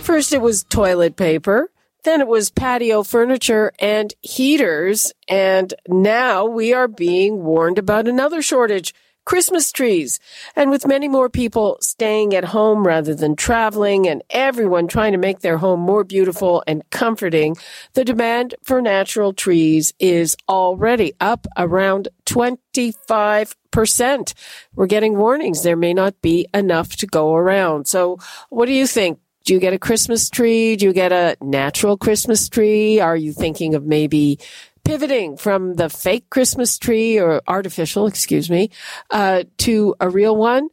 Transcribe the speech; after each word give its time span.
First, 0.00 0.32
it 0.32 0.40
was 0.40 0.64
toilet 0.64 1.16
paper. 1.16 1.70
Then 2.04 2.20
it 2.20 2.26
was 2.26 2.50
patio 2.50 3.02
furniture 3.02 3.72
and 3.78 4.12
heaters. 4.20 5.12
And 5.28 5.72
now 5.88 6.44
we 6.44 6.72
are 6.72 6.88
being 6.88 7.44
warned 7.44 7.78
about 7.78 8.08
another 8.08 8.42
shortage. 8.42 8.92
Christmas 9.24 9.70
trees. 9.70 10.18
And 10.56 10.68
with 10.70 10.84
many 10.86 11.06
more 11.08 11.30
people 11.30 11.78
staying 11.80 12.34
at 12.34 12.46
home 12.46 12.84
rather 12.86 13.14
than 13.14 13.36
traveling 13.36 14.08
and 14.08 14.24
everyone 14.30 14.88
trying 14.88 15.12
to 15.12 15.18
make 15.18 15.40
their 15.40 15.58
home 15.58 15.80
more 15.80 16.02
beautiful 16.02 16.64
and 16.66 16.82
comforting, 16.90 17.56
the 17.94 18.04
demand 18.04 18.56
for 18.64 18.82
natural 18.82 19.32
trees 19.32 19.94
is 20.00 20.36
already 20.48 21.12
up 21.20 21.46
around 21.56 22.08
25%. 22.26 24.34
We're 24.74 24.86
getting 24.86 25.16
warnings 25.16 25.62
there 25.62 25.76
may 25.76 25.94
not 25.94 26.20
be 26.20 26.48
enough 26.52 26.96
to 26.96 27.06
go 27.06 27.34
around. 27.34 27.86
So 27.86 28.18
what 28.48 28.66
do 28.66 28.72
you 28.72 28.88
think? 28.88 29.20
Do 29.44 29.54
you 29.54 29.60
get 29.60 29.72
a 29.72 29.78
Christmas 29.78 30.30
tree? 30.30 30.76
Do 30.76 30.86
you 30.86 30.92
get 30.92 31.12
a 31.12 31.36
natural 31.40 31.96
Christmas 31.96 32.48
tree? 32.48 33.00
Are 33.00 33.16
you 33.16 33.32
thinking 33.32 33.74
of 33.74 33.84
maybe 33.84 34.38
pivoting 34.84 35.36
from 35.36 35.74
the 35.74 35.88
fake 35.88 36.28
Christmas 36.30 36.78
tree 36.78 37.18
or 37.18 37.40
artificial, 37.46 38.06
excuse 38.06 38.50
me, 38.50 38.70
uh, 39.10 39.44
to 39.58 39.94
a 40.00 40.08
real 40.08 40.36
one? 40.36 40.68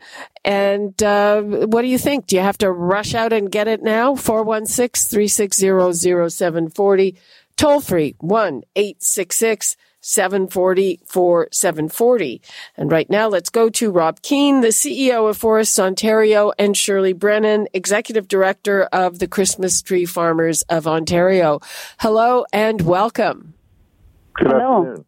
And 0.46 1.02
uh, 1.04 1.42
what 1.42 1.82
do 1.82 1.88
you 1.88 1.98
think? 1.98 2.28
Do 2.28 2.36
you 2.36 2.42
have 2.42 2.58
to 2.60 2.72
rush 2.72 3.14
out 3.14 3.34
and 3.34 3.52
get 3.52 3.68
it 3.68 3.84
now? 3.84 4.16
416 4.16 5.10
360 5.10 6.30
0740. 6.30 7.16
Toll 7.60 7.82
free 7.82 8.16
1 8.20 8.64
866 8.78 9.76
740 10.00 11.02
740. 11.52 12.42
And 12.78 12.90
right 12.90 13.10
now, 13.10 13.28
let's 13.28 13.50
go 13.50 13.70
to 13.70 13.92
Rob 13.92 14.22
Keen, 14.22 14.62
the 14.62 14.70
CEO 14.70 15.30
of 15.30 15.36
Forests 15.36 15.78
Ontario, 15.78 16.54
and 16.58 16.78
Shirley 16.78 17.12
Brennan, 17.12 17.68
Executive 17.74 18.30
Director 18.30 18.84
of 18.94 19.20
the 19.20 19.28
Christmas 19.28 19.82
Tree 19.82 20.06
Farmers 20.06 20.62
of 20.70 20.88
Ontario. 20.88 21.60
Hello 22.00 22.46
and 22.54 22.80
welcome. 22.80 23.56
Good 24.36 24.48
Hello. 24.48 24.80
Afternoon. 24.80 25.06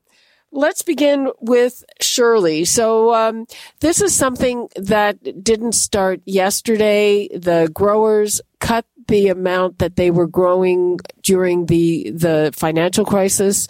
Let's 0.51 0.81
begin 0.81 1.31
with 1.39 1.85
Shirley. 2.01 2.65
So, 2.65 3.13
um, 3.15 3.45
this 3.79 4.01
is 4.01 4.13
something 4.13 4.67
that 4.75 5.41
didn't 5.41 5.71
start 5.71 6.19
yesterday. 6.25 7.29
The 7.29 7.71
growers 7.73 8.41
cut 8.59 8.85
the 9.07 9.27
amount 9.27 9.79
that 9.79 9.95
they 9.95 10.09
were 10.09 10.27
growing 10.27 10.99
during 11.31 11.67
the 11.67 12.11
the 12.11 12.51
financial 12.53 13.05
crisis 13.05 13.65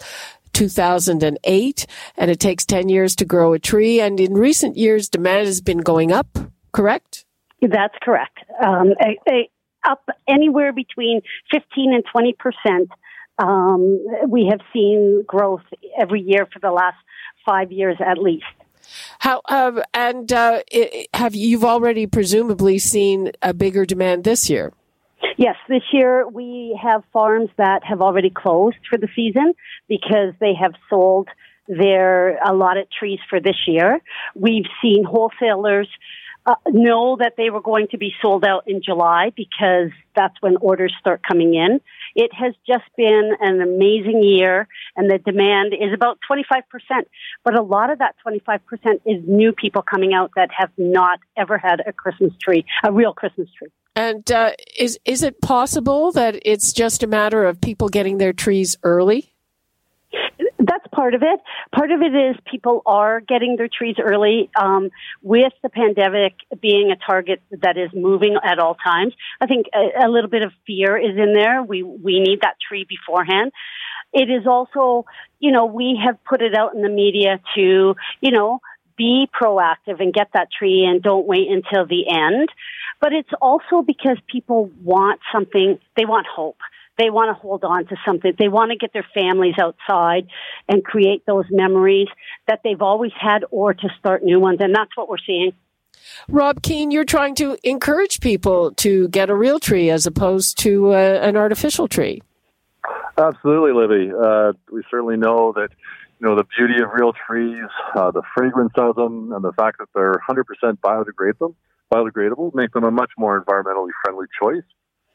2008, 0.52 1.86
and 2.16 2.28
it 2.28 2.40
takes 2.40 2.66
10 2.66 2.88
years 2.88 3.14
to 3.14 3.24
grow 3.24 3.52
a 3.52 3.60
tree. 3.60 4.00
And 4.00 4.18
in 4.18 4.34
recent 4.34 4.76
years, 4.76 5.08
demand 5.08 5.46
has 5.46 5.60
been 5.60 5.78
going 5.78 6.10
up, 6.10 6.26
correct? 6.72 7.24
That's 7.60 7.94
correct. 8.02 8.38
Um, 8.66 8.94
a, 9.00 9.16
a, 9.30 9.48
up 9.88 10.02
anywhere 10.28 10.72
between 10.72 11.20
15 11.52 11.94
and 11.94 12.04
20 12.10 12.34
percent. 12.34 12.90
Um, 13.38 14.04
we 14.26 14.48
have 14.50 14.60
seen 14.72 15.22
growth 15.24 15.62
every 16.00 16.20
year 16.20 16.48
for 16.52 16.58
the 16.58 16.72
last 16.72 16.98
five 17.46 17.70
years 17.70 17.96
at 18.04 18.18
least. 18.18 18.44
How 19.20 19.40
um, 19.48 19.82
and 19.94 20.32
uh, 20.32 20.62
have 21.14 21.36
you've 21.36 21.64
already 21.64 22.08
presumably 22.08 22.80
seen 22.80 23.30
a 23.40 23.54
bigger 23.54 23.86
demand 23.86 24.24
this 24.24 24.50
year? 24.50 24.72
Yes, 25.42 25.56
this 25.68 25.82
year 25.92 26.24
we 26.28 26.78
have 26.80 27.02
farms 27.12 27.50
that 27.58 27.82
have 27.82 28.00
already 28.00 28.30
closed 28.30 28.76
for 28.88 28.96
the 28.96 29.08
season 29.16 29.54
because 29.88 30.34
they 30.38 30.54
have 30.54 30.74
sold 30.88 31.26
their 31.66 32.38
allotted 32.44 32.86
trees 32.96 33.18
for 33.28 33.40
this 33.40 33.56
year. 33.66 33.98
We've 34.36 34.66
seen 34.80 35.02
wholesalers 35.02 35.88
uh, 36.46 36.54
know 36.68 37.16
that 37.18 37.32
they 37.36 37.50
were 37.50 37.60
going 37.60 37.88
to 37.90 37.98
be 37.98 38.12
sold 38.22 38.44
out 38.44 38.68
in 38.68 38.82
July 38.84 39.32
because 39.36 39.90
that's 40.14 40.34
when 40.42 40.58
orders 40.58 40.94
start 41.00 41.22
coming 41.28 41.56
in. 41.56 41.80
It 42.14 42.30
has 42.32 42.54
just 42.64 42.84
been 42.96 43.32
an 43.40 43.60
amazing 43.60 44.22
year 44.22 44.68
and 44.94 45.10
the 45.10 45.18
demand 45.18 45.74
is 45.74 45.92
about 45.92 46.20
25%. 46.30 46.62
But 47.42 47.58
a 47.58 47.62
lot 47.62 47.90
of 47.90 47.98
that 47.98 48.14
25% 48.24 48.60
is 49.06 49.24
new 49.26 49.50
people 49.50 49.82
coming 49.82 50.14
out 50.14 50.30
that 50.36 50.50
have 50.56 50.70
not 50.78 51.18
ever 51.36 51.58
had 51.58 51.82
a 51.84 51.92
Christmas 51.92 52.32
tree, 52.40 52.64
a 52.84 52.92
real 52.92 53.12
Christmas 53.12 53.48
tree. 53.58 53.72
And 53.94 54.30
uh, 54.32 54.52
is 54.76 54.98
is 55.04 55.22
it 55.22 55.40
possible 55.42 56.12
that 56.12 56.40
it's 56.46 56.72
just 56.72 57.02
a 57.02 57.06
matter 57.06 57.44
of 57.44 57.60
people 57.60 57.88
getting 57.88 58.18
their 58.18 58.32
trees 58.32 58.76
early? 58.82 59.34
That's 60.58 60.86
part 60.94 61.14
of 61.14 61.22
it. 61.22 61.40
Part 61.74 61.90
of 61.90 62.00
it 62.00 62.14
is 62.14 62.36
people 62.50 62.82
are 62.86 63.20
getting 63.20 63.56
their 63.56 63.68
trees 63.68 63.96
early. 64.02 64.48
Um, 64.58 64.90
with 65.20 65.52
the 65.62 65.68
pandemic 65.68 66.34
being 66.60 66.90
a 66.90 66.96
target 66.96 67.42
that 67.50 67.76
is 67.76 67.90
moving 67.92 68.36
at 68.42 68.58
all 68.58 68.76
times, 68.76 69.12
I 69.40 69.46
think 69.46 69.66
a, 69.74 70.06
a 70.06 70.08
little 70.08 70.30
bit 70.30 70.42
of 70.42 70.52
fear 70.66 70.96
is 70.96 71.18
in 71.18 71.34
there. 71.34 71.62
We 71.62 71.82
we 71.82 72.20
need 72.20 72.40
that 72.42 72.56
tree 72.66 72.86
beforehand. 72.88 73.52
It 74.14 74.30
is 74.30 74.46
also, 74.46 75.06
you 75.40 75.52
know, 75.52 75.66
we 75.66 76.00
have 76.04 76.22
put 76.24 76.42
it 76.42 76.54
out 76.54 76.74
in 76.74 76.82
the 76.82 76.90
media 76.90 77.40
to, 77.54 77.96
you 78.20 78.30
know, 78.30 78.60
be 78.96 79.28
proactive 79.40 80.00
and 80.00 80.12
get 80.12 80.28
that 80.34 80.48
tree 80.56 80.84
and 80.84 81.02
don't 81.02 81.26
wait 81.26 81.48
until 81.48 81.86
the 81.86 82.08
end. 82.08 82.48
But 83.00 83.12
it's 83.12 83.30
also 83.40 83.82
because 83.82 84.18
people 84.26 84.70
want 84.82 85.20
something, 85.32 85.78
they 85.96 86.04
want 86.04 86.26
hope. 86.26 86.58
They 86.98 87.10
want 87.10 87.34
to 87.34 87.40
hold 87.40 87.64
on 87.64 87.86
to 87.86 87.96
something. 88.06 88.34
They 88.38 88.48
want 88.48 88.70
to 88.70 88.76
get 88.76 88.92
their 88.92 89.06
families 89.14 89.54
outside 89.60 90.28
and 90.68 90.84
create 90.84 91.24
those 91.26 91.46
memories 91.50 92.08
that 92.46 92.60
they've 92.62 92.82
always 92.82 93.12
had 93.18 93.44
or 93.50 93.72
to 93.72 93.88
start 93.98 94.22
new 94.22 94.38
ones. 94.38 94.58
And 94.60 94.74
that's 94.74 94.94
what 94.96 95.08
we're 95.08 95.16
seeing. 95.26 95.52
Rob 96.28 96.62
Keen, 96.62 96.90
you're 96.90 97.04
trying 97.04 97.34
to 97.36 97.56
encourage 97.62 98.20
people 98.20 98.72
to 98.74 99.08
get 99.08 99.30
a 99.30 99.34
real 99.34 99.58
tree 99.58 99.90
as 99.90 100.06
opposed 100.06 100.58
to 100.58 100.92
uh, 100.92 101.20
an 101.22 101.36
artificial 101.36 101.88
tree. 101.88 102.22
Absolutely, 103.16 103.72
Libby. 103.72 104.12
Uh, 104.12 104.52
we 104.70 104.82
certainly 104.90 105.16
know 105.16 105.52
that 105.52 105.68
you 106.22 106.28
know 106.28 106.36
the 106.36 106.46
beauty 106.56 106.80
of 106.82 106.90
real 106.92 107.12
trees, 107.26 107.68
uh, 107.96 108.12
the 108.12 108.22
fragrance 108.34 108.72
of 108.76 108.94
them, 108.94 109.32
and 109.32 109.42
the 109.42 109.52
fact 109.52 109.78
that 109.78 109.88
they're 109.92 110.20
100% 110.28 110.44
biodegradable 110.78 111.54
biodegradable 111.92 112.54
make 112.54 112.72
them 112.72 112.84
a 112.84 112.90
much 112.90 113.10
more 113.18 113.44
environmentally 113.44 113.90
friendly 114.02 114.26
choice 114.40 114.64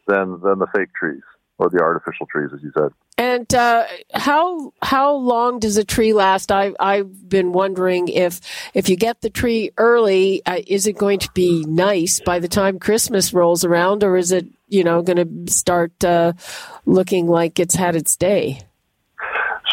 than 0.08 0.40
than 0.42 0.60
the 0.60 0.68
fake 0.76 0.90
trees 0.94 1.24
or 1.58 1.70
the 1.70 1.80
artificial 1.80 2.28
trees, 2.28 2.52
as 2.54 2.62
you 2.62 2.72
said. 2.78 2.90
And 3.18 3.52
uh, 3.56 3.86
how 4.14 4.74
how 4.82 5.16
long 5.16 5.60
does 5.60 5.78
a 5.78 5.84
tree 5.84 6.14
last? 6.14 6.52
I 6.52 6.74
I've 6.80 7.28
been 7.28 7.52
wondering 7.52 8.10
if 8.10 8.42
if 8.74 8.90
you 8.90 8.96
get 8.96 9.22
the 9.22 9.30
tree 9.30 9.72
early, 9.78 10.46
uh, 10.46 10.60
is 10.68 10.88
it 10.88 10.98
going 10.98 11.20
to 11.20 11.32
be 11.34 11.64
nice 11.66 12.20
by 12.20 12.40
the 12.40 12.48
time 12.48 12.80
Christmas 12.80 13.34
rolls 13.34 13.64
around, 13.64 14.04
or 14.04 14.18
is 14.18 14.32
it 14.32 14.46
you 14.68 14.84
know 14.84 15.02
going 15.02 15.46
to 15.48 15.52
start 15.52 16.04
uh, 16.04 16.34
looking 16.86 17.28
like 17.28 17.60
it's 17.60 17.76
had 17.76 17.96
its 17.96 18.16
day? 18.16 18.67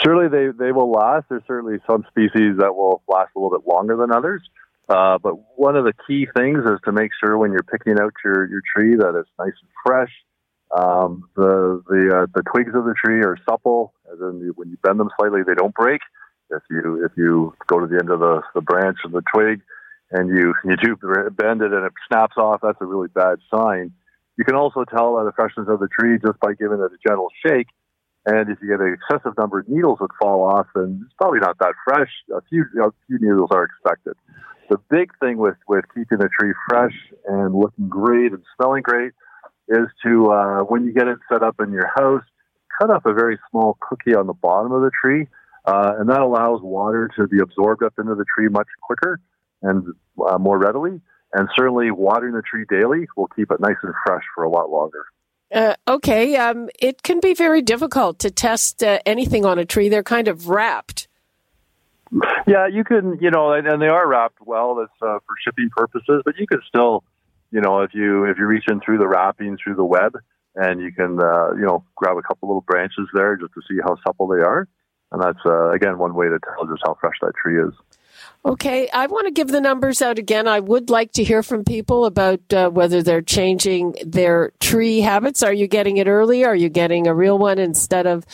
Surely 0.04 0.28
they 0.28 0.53
they 0.56 0.72
will 0.72 0.91
last. 0.91 1.26
There's 1.28 1.42
certainly 1.47 1.78
some 1.87 2.04
species 2.09 2.59
that 2.59 2.75
will 2.75 3.03
last 3.09 3.31
a 3.34 3.38
little 3.38 3.56
bit 3.59 3.66
longer 3.66 3.97
than 3.97 4.12
others. 4.12 4.42
Uh, 4.88 5.16
but 5.19 5.34
one 5.56 5.76
of 5.76 5.84
the 5.84 5.94
key 6.06 6.26
things 6.37 6.59
is 6.65 6.78
to 6.84 6.92
make 6.92 7.10
sure 7.19 7.38
when 7.38 7.53
you're 7.53 7.62
picking 7.62 7.98
out 7.98 8.12
your, 8.22 8.47
your 8.50 8.60
tree 8.76 8.97
that 8.97 9.19
it's 9.19 9.31
nice 9.38 9.54
and 9.62 9.70
fresh. 9.84 10.12
Um, 10.76 11.28
the 11.37 11.82
the 11.88 12.16
uh, 12.16 12.26
the 12.34 12.42
twigs 12.53 12.75
of 12.75 12.84
the 12.84 12.95
tree 12.95 13.21
are 13.21 13.39
supple, 13.48 13.95
as 14.12 14.18
in 14.21 14.53
when 14.56 14.68
you 14.68 14.77
bend 14.83 15.01
them 15.01 15.09
slightly, 15.18 15.41
they 15.47 15.54
don't 15.54 15.74
break. 15.74 16.01
If 16.50 16.62
you 16.71 17.04
if 17.04 17.12
you 17.16 17.54
go 17.66 17.80
to 17.80 17.86
the 17.86 17.98
end 17.98 18.10
of 18.10 18.21
the, 18.21 18.42
the 18.54 18.60
branch 18.60 18.98
of 19.04 19.12
the 19.12 19.22
twig 19.33 19.62
and 20.10 20.28
you 20.36 20.53
you 20.65 20.77
do 20.77 20.97
bend 21.30 21.62
it 21.62 21.72
and 21.72 21.86
it 21.86 21.92
snaps 22.09 22.36
off, 22.36 22.60
that's 22.62 22.78
a 22.80 22.86
really 22.86 23.09
bad 23.09 23.39
sign. 23.50 23.92
You 24.36 24.45
can 24.45 24.57
also 24.57 24.84
tell 24.84 25.15
by 25.15 25.24
the 25.24 25.33
freshness 25.33 25.68
of 25.68 25.80
the 25.80 25.89
tree 25.89 26.18
just 26.24 26.41
by 26.41 26.53
giving 26.54 26.80
it 26.80 26.92
a 26.92 27.09
gentle 27.09 27.28
shake. 27.47 27.68
And 28.26 28.48
if 28.48 28.59
you 28.62 28.68
get 28.68 28.80
an 28.80 28.97
excessive 28.97 29.36
number 29.36 29.59
of 29.60 29.68
needles 29.68 29.98
that 30.00 30.09
fall 30.21 30.42
off, 30.42 30.66
then 30.74 31.03
it's 31.04 31.15
probably 31.21 31.41
not 31.41 31.59
that 31.59 31.74
fresh. 31.84 32.10
A 32.34 32.41
few 32.48 32.65
a 32.82 32.91
few 33.06 33.18
needles 33.21 33.50
are 33.53 33.65
expected 33.65 34.15
the 34.71 34.78
big 34.91 35.10
thing 35.18 35.38
with, 35.38 35.56
with 35.68 35.84
keeping 35.94 36.18
the 36.18 36.28
tree 36.38 36.53
fresh 36.68 36.94
and 37.26 37.54
looking 37.54 37.88
great 37.88 38.32
and 38.32 38.42
smelling 38.56 38.82
great 38.82 39.12
is 39.68 39.86
to, 40.04 40.30
uh, 40.30 40.60
when 40.60 40.84
you 40.84 40.92
get 40.92 41.09
it 41.09 41.18
set 41.30 41.42
up 41.42 41.56
in 41.60 41.72
your 41.72 41.91
house, 41.97 42.22
cut 42.80 42.91
up 42.91 43.06
a 43.06 43.12
very 43.12 43.38
small 43.50 43.76
cookie 43.80 44.15
on 44.15 44.26
the 44.26 44.32
bottom 44.34 44.72
of 44.72 44.82
the 44.82 44.91
tree. 45.00 45.26
Uh, 45.65 45.94
and 45.98 46.10
that 46.10 46.21
allows 46.21 46.60
water 46.62 47.10
to 47.16 47.26
be 47.26 47.38
absorbed 47.41 47.82
up 47.82 47.94
into 47.98 48.15
the 48.15 48.24
tree 48.36 48.48
much 48.48 48.66
quicker 48.82 49.18
and 49.62 49.86
uh, 50.28 50.36
more 50.38 50.59
readily. 50.59 51.00
And 51.32 51.48
certainly 51.56 51.91
watering 51.91 52.34
the 52.34 52.42
tree 52.42 52.65
daily 52.68 53.06
will 53.16 53.28
keep 53.28 53.50
it 53.50 53.60
nice 53.60 53.76
and 53.82 53.94
fresh 54.06 54.22
for 54.34 54.44
a 54.44 54.50
lot 54.50 54.71
longer. 54.71 55.06
Uh, 55.54 55.77
okay, 55.86 56.34
um, 56.34 56.68
it 56.80 57.04
can 57.04 57.21
be 57.21 57.33
very 57.33 57.62
difficult 57.62 58.18
to 58.18 58.30
test 58.30 58.83
uh, 58.83 58.98
anything 59.06 59.47
on 59.47 59.56
a 59.56 59.65
tree. 59.65 59.89
They're 59.89 60.03
kind 60.03 60.27
of 60.27 60.48
wrapped. 60.48 61.06
Yeah, 62.47 62.66
you 62.66 62.83
can, 62.83 63.18
you 63.21 63.30
know, 63.30 63.53
and, 63.53 63.80
they 63.80 63.86
are 63.86 64.06
wrapped 64.06 64.39
well. 64.41 64.74
That's 64.74 64.92
uh, 65.01 65.18
for 65.24 65.34
shipping 65.45 65.71
purposes, 65.74 66.22
but 66.24 66.34
you 66.39 66.47
can 66.48 66.60
still, 66.68 67.04
you 67.53 67.60
know, 67.60 67.83
if 67.83 67.95
you 67.95 68.24
if 68.24 68.36
you 68.36 68.47
reach 68.47 68.65
in 68.68 68.80
through 68.80 68.98
the 68.98 69.06
wrapping 69.06 69.56
through 69.56 69.77
the 69.77 69.84
web, 69.84 70.16
and 70.56 70.80
you 70.80 70.92
can, 70.92 71.21
uh, 71.22 71.53
you 71.54 71.65
know, 71.65 71.84
grab 71.95 72.16
a 72.16 72.22
couple 72.22 72.48
little 72.48 72.60
branches 72.62 73.09
there 73.15 73.36
just 73.36 73.54
to 73.54 73.60
see 73.68 73.80
how 73.83 73.97
supple 74.04 74.27
they 74.27 74.42
are, 74.42 74.68
and 75.12 75.22
that's 75.22 75.39
uh, 75.47 75.71
again 75.71 75.98
one 75.98 76.15
way 76.15 76.28
to 76.28 76.39
tell 76.41 76.66
just 76.66 76.83
how 76.84 76.97
fresh 77.00 77.16
that 77.22 77.33
tree 77.41 77.60
is. 77.60 77.72
Okay, 78.47 78.91
I 78.93 79.07
want 79.07 79.27
to 79.27 79.33
give 79.33 79.49
the 79.49 79.61
numbers 79.61 80.03
out 80.03 80.19
again. 80.19 80.47
I 80.47 80.61
would 80.61 80.91
like 80.91 81.13
to 81.13 81.25
hear 81.25 81.43
from 81.43 81.65
people 81.65 82.05
about 82.05 82.41
uh, 82.53 82.69
whether 82.69 83.03
they're 83.03 83.22
changing 83.22 83.97
their 84.05 84.53
tree 84.61 85.01
habits. 85.01 85.43
Are 85.43 85.53
you 85.53 85.66
getting 85.66 85.97
it 85.97 86.07
early? 86.09 86.45
Are 86.45 86.55
you 86.55 86.69
getting 86.69 87.07
a 87.07 87.15
real 87.15 87.39
one 87.39 87.59
instead 87.59 88.07
of 88.07 88.27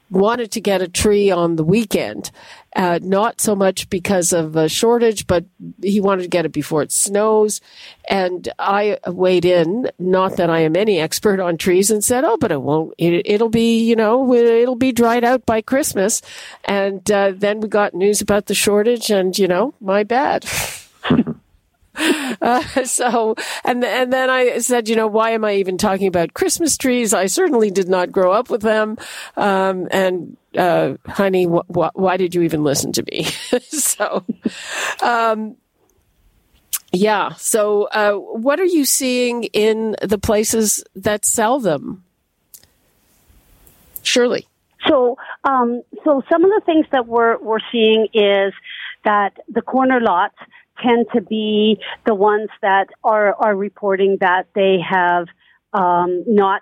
wanted 0.10 0.52
to 0.52 0.62
get 0.62 0.82
a 0.82 0.88
tree 0.88 1.32
on 1.32 1.56
the 1.56 1.64
weekend. 1.64 2.32
Uh, 2.76 3.00
not 3.02 3.42
so 3.42 3.56
much 3.56 3.90
because 3.90 4.32
of 4.32 4.56
a 4.56 4.70
shortage, 4.70 5.26
but 5.26 5.44
he 5.82 6.00
wanted 6.00 6.22
to 6.22 6.28
get 6.28 6.46
it 6.46 6.52
before 6.52 6.84
it 6.84 6.92
snows. 6.92 7.62
And 8.08 8.48
I 8.60 9.00
weighed 9.08 9.46
in, 9.46 9.90
not 9.98 10.38
that 10.38 10.52
I 10.52 10.60
am 10.60 10.76
any 10.76 11.00
expert 11.00 11.40
on 11.40 11.58
trees, 11.58 11.90
and 11.90 12.04
said, 12.04 12.24
"Oh, 12.24 12.38
but 12.38 12.52
it 12.52 12.62
won't. 12.62 12.94
It, 12.98 13.42
will 13.42 13.50
be, 13.50 13.80
you 13.84 13.96
know, 13.96 14.34
it'll 14.34 14.76
be 14.76 14.92
dried 14.92 15.24
out 15.24 15.48
by 15.48 15.62
Christmas." 15.62 16.22
And 16.66 17.10
uh, 17.12 17.34
then 17.36 17.60
we 17.60 17.68
got 17.68 17.96
news 17.96 18.22
about 18.22 18.46
the 18.46 18.56
shortage, 18.56 19.10
and 19.10 19.38
you 19.38 19.48
know, 19.48 19.74
my 19.82 20.04
bad. 20.04 20.46
Uh, 22.00 22.62
so, 22.86 23.36
and 23.66 23.84
and 23.84 24.14
then 24.14 24.30
I 24.30 24.60
said, 24.60 24.88
you 24.88 24.96
know, 24.96 25.08
why 25.08 25.32
am 25.32 25.44
I 25.44 25.56
even 25.56 25.78
talking 25.78 26.08
about 26.08 26.34
Christmas 26.34 26.78
trees? 26.78 27.14
I 27.14 27.26
certainly 27.26 27.70
did 27.70 27.90
not 27.90 28.12
grow 28.12 28.32
up 28.32 28.50
with 28.50 28.62
them. 28.62 28.98
Um, 29.36 29.88
and 29.92 30.38
uh, 30.58 30.96
honey, 31.06 31.46
wh- 31.46 31.68
wh- 31.68 31.96
why 31.96 32.18
did 32.18 32.34
you 32.34 32.44
even 32.44 32.64
listen 32.64 32.92
to 32.94 33.04
me? 33.12 33.24
so, 33.62 34.24
um, 35.02 35.58
yeah. 36.92 37.34
So, 37.34 37.84
uh, 37.86 38.14
what 38.14 38.60
are 38.60 38.66
you 38.66 38.86
seeing 38.86 39.44
in 39.46 39.96
the 40.02 40.18
places 40.18 40.84
that 40.96 41.26
sell 41.26 41.60
them? 41.60 42.04
Shirley. 44.02 44.48
So, 44.88 45.18
um, 45.44 45.84
so 46.04 46.24
some 46.32 46.44
of 46.44 46.50
the 46.50 46.62
things 46.66 46.86
that 46.92 47.06
we're 47.06 47.38
we're 47.38 47.60
seeing 47.72 48.08
is 48.14 48.54
that 49.04 49.38
the 49.48 49.62
corner 49.62 50.00
lots 50.00 50.36
tend 50.84 51.08
to 51.14 51.22
be 51.22 51.80
the 52.06 52.16
ones 52.16 52.50
that 52.62 52.88
are 53.04 53.34
are 53.36 53.56
reporting 53.56 54.18
that 54.22 54.48
they 54.56 54.78
have 54.88 55.28
um, 55.74 56.24
not 56.28 56.62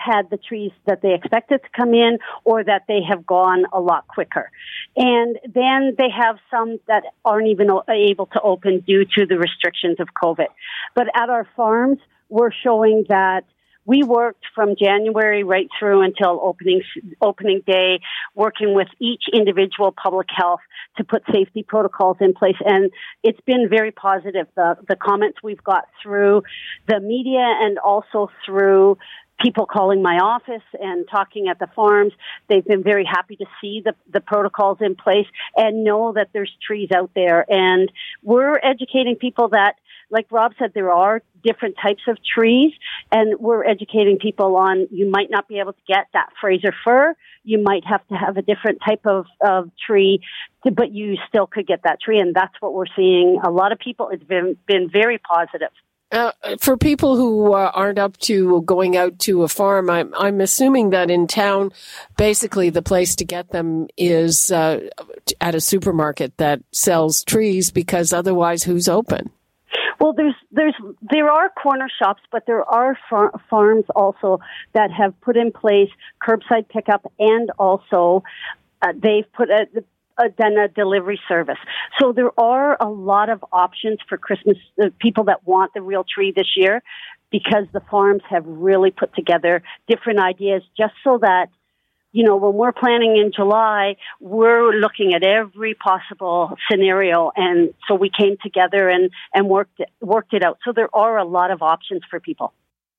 had 0.00 0.30
the 0.30 0.38
trees 0.38 0.72
that 0.86 1.02
they 1.02 1.14
expected 1.14 1.60
to 1.62 1.68
come 1.76 1.92
in 1.92 2.18
or 2.44 2.64
that 2.64 2.82
they 2.88 3.00
have 3.06 3.26
gone 3.26 3.64
a 3.72 3.80
lot 3.80 4.06
quicker. 4.08 4.50
And 4.96 5.38
then 5.44 5.94
they 5.98 6.08
have 6.10 6.36
some 6.50 6.78
that 6.88 7.04
aren't 7.24 7.48
even 7.48 7.68
able 7.88 8.26
to 8.26 8.40
open 8.40 8.80
due 8.80 9.04
to 9.04 9.26
the 9.26 9.38
restrictions 9.38 9.96
of 10.00 10.08
COVID. 10.22 10.48
But 10.94 11.08
at 11.14 11.28
our 11.28 11.46
farms, 11.54 11.98
we're 12.30 12.52
showing 12.64 13.04
that 13.08 13.44
we 13.86 14.02
worked 14.02 14.44
from 14.54 14.76
January 14.76 15.42
right 15.42 15.68
through 15.78 16.02
until 16.02 16.40
opening 16.42 16.82
opening 17.20 17.62
day, 17.66 18.00
working 18.34 18.74
with 18.74 18.88
each 18.98 19.24
individual 19.32 19.92
public 19.92 20.28
health 20.34 20.60
to 20.98 21.04
put 21.04 21.22
safety 21.32 21.62
protocols 21.62 22.18
in 22.20 22.34
place, 22.34 22.56
and 22.64 22.90
it's 23.22 23.40
been 23.46 23.68
very 23.68 23.90
positive. 23.90 24.46
The 24.54 24.76
the 24.88 24.96
comments 24.96 25.38
we've 25.42 25.64
got 25.64 25.84
through 26.02 26.42
the 26.86 27.00
media 27.00 27.40
and 27.40 27.78
also 27.78 28.30
through 28.44 28.98
people 29.40 29.66
calling 29.66 30.02
my 30.02 30.18
office 30.18 30.62
and 30.78 31.06
talking 31.10 31.48
at 31.48 31.58
the 31.58 31.68
farms. 31.74 32.12
They've 32.48 32.64
been 32.64 32.82
very 32.82 33.04
happy 33.04 33.36
to 33.36 33.46
see 33.60 33.82
the, 33.84 33.94
the 34.12 34.20
protocols 34.20 34.78
in 34.80 34.94
place 34.94 35.26
and 35.56 35.82
know 35.82 36.12
that 36.12 36.28
there's 36.32 36.52
trees 36.66 36.90
out 36.94 37.10
there. 37.14 37.44
And 37.48 37.90
we're 38.22 38.58
educating 38.62 39.16
people 39.16 39.48
that 39.48 39.76
like 40.10 40.26
Rob 40.30 40.52
said, 40.58 40.72
there 40.74 40.92
are 40.92 41.22
different 41.42 41.76
types 41.82 42.02
of 42.08 42.18
trees, 42.22 42.72
and 43.10 43.38
we're 43.38 43.64
educating 43.64 44.18
people 44.18 44.56
on 44.56 44.88
you 44.90 45.10
might 45.10 45.30
not 45.30 45.48
be 45.48 45.58
able 45.58 45.72
to 45.72 45.82
get 45.86 46.06
that 46.12 46.30
Fraser 46.40 46.74
fir. 46.84 47.14
You 47.44 47.62
might 47.62 47.84
have 47.86 48.06
to 48.08 48.14
have 48.14 48.36
a 48.36 48.42
different 48.42 48.80
type 48.86 49.06
of, 49.06 49.26
of 49.40 49.70
tree, 49.86 50.20
to, 50.64 50.70
but 50.70 50.92
you 50.92 51.16
still 51.28 51.46
could 51.46 51.66
get 51.66 51.82
that 51.84 52.00
tree, 52.00 52.18
and 52.18 52.34
that's 52.34 52.54
what 52.60 52.74
we're 52.74 52.92
seeing. 52.96 53.40
A 53.44 53.50
lot 53.50 53.72
of 53.72 53.78
people, 53.78 54.10
it's 54.10 54.24
been, 54.24 54.56
been 54.66 54.90
very 54.90 55.18
positive. 55.18 55.70
Uh, 56.12 56.32
for 56.58 56.76
people 56.76 57.16
who 57.16 57.54
uh, 57.54 57.70
aren't 57.72 57.98
up 57.98 58.16
to 58.16 58.62
going 58.62 58.96
out 58.96 59.16
to 59.20 59.44
a 59.44 59.48
farm, 59.48 59.88
I'm, 59.88 60.12
I'm 60.16 60.40
assuming 60.40 60.90
that 60.90 61.08
in 61.08 61.28
town, 61.28 61.70
basically 62.16 62.68
the 62.68 62.82
place 62.82 63.14
to 63.16 63.24
get 63.24 63.50
them 63.50 63.86
is 63.96 64.50
uh, 64.50 64.88
at 65.40 65.54
a 65.54 65.60
supermarket 65.60 66.36
that 66.38 66.62
sells 66.72 67.22
trees 67.22 67.70
because 67.70 68.12
otherwise, 68.12 68.64
who's 68.64 68.88
open? 68.88 69.30
Well, 70.00 70.14
there's 70.14 70.34
there's 70.50 70.74
there 71.02 71.30
are 71.30 71.50
corner 71.50 71.88
shops, 72.02 72.22
but 72.32 72.46
there 72.46 72.64
are 72.64 72.98
far, 73.10 73.32
farms 73.50 73.84
also 73.94 74.40
that 74.72 74.90
have 74.90 75.12
put 75.20 75.36
in 75.36 75.52
place 75.52 75.90
curbside 76.26 76.70
pickup, 76.70 77.12
and 77.18 77.50
also 77.58 78.24
uh, 78.80 78.94
they've 78.94 79.30
put 79.34 79.50
a, 79.50 79.66
a, 80.18 80.30
done 80.30 80.56
a 80.56 80.68
delivery 80.68 81.20
service. 81.28 81.58
So 81.98 82.12
there 82.12 82.32
are 82.40 82.78
a 82.80 82.88
lot 82.88 83.28
of 83.28 83.44
options 83.52 83.98
for 84.08 84.16
Christmas 84.16 84.56
uh, 84.82 84.88
people 84.98 85.24
that 85.24 85.46
want 85.46 85.74
the 85.74 85.82
real 85.82 86.04
tree 86.04 86.32
this 86.34 86.56
year, 86.56 86.82
because 87.30 87.66
the 87.72 87.82
farms 87.90 88.22
have 88.30 88.44
really 88.46 88.90
put 88.90 89.14
together 89.14 89.62
different 89.86 90.18
ideas 90.18 90.62
just 90.78 90.94
so 91.04 91.18
that 91.18 91.48
you 92.12 92.24
know, 92.24 92.36
when 92.36 92.54
we're 92.54 92.72
planning 92.72 93.16
in 93.16 93.32
July, 93.34 93.96
we're 94.20 94.72
looking 94.72 95.14
at 95.14 95.22
every 95.22 95.74
possible 95.74 96.56
scenario. 96.70 97.30
And 97.36 97.72
so 97.86 97.94
we 97.94 98.10
came 98.10 98.36
together 98.42 98.88
and, 98.88 99.10
and 99.34 99.48
worked, 99.48 99.78
it, 99.78 99.90
worked 100.00 100.34
it 100.34 100.42
out. 100.42 100.58
So 100.64 100.72
there 100.72 100.94
are 100.94 101.18
a 101.18 101.24
lot 101.24 101.50
of 101.50 101.62
options 101.62 102.02
for 102.10 102.18
people. 102.18 102.52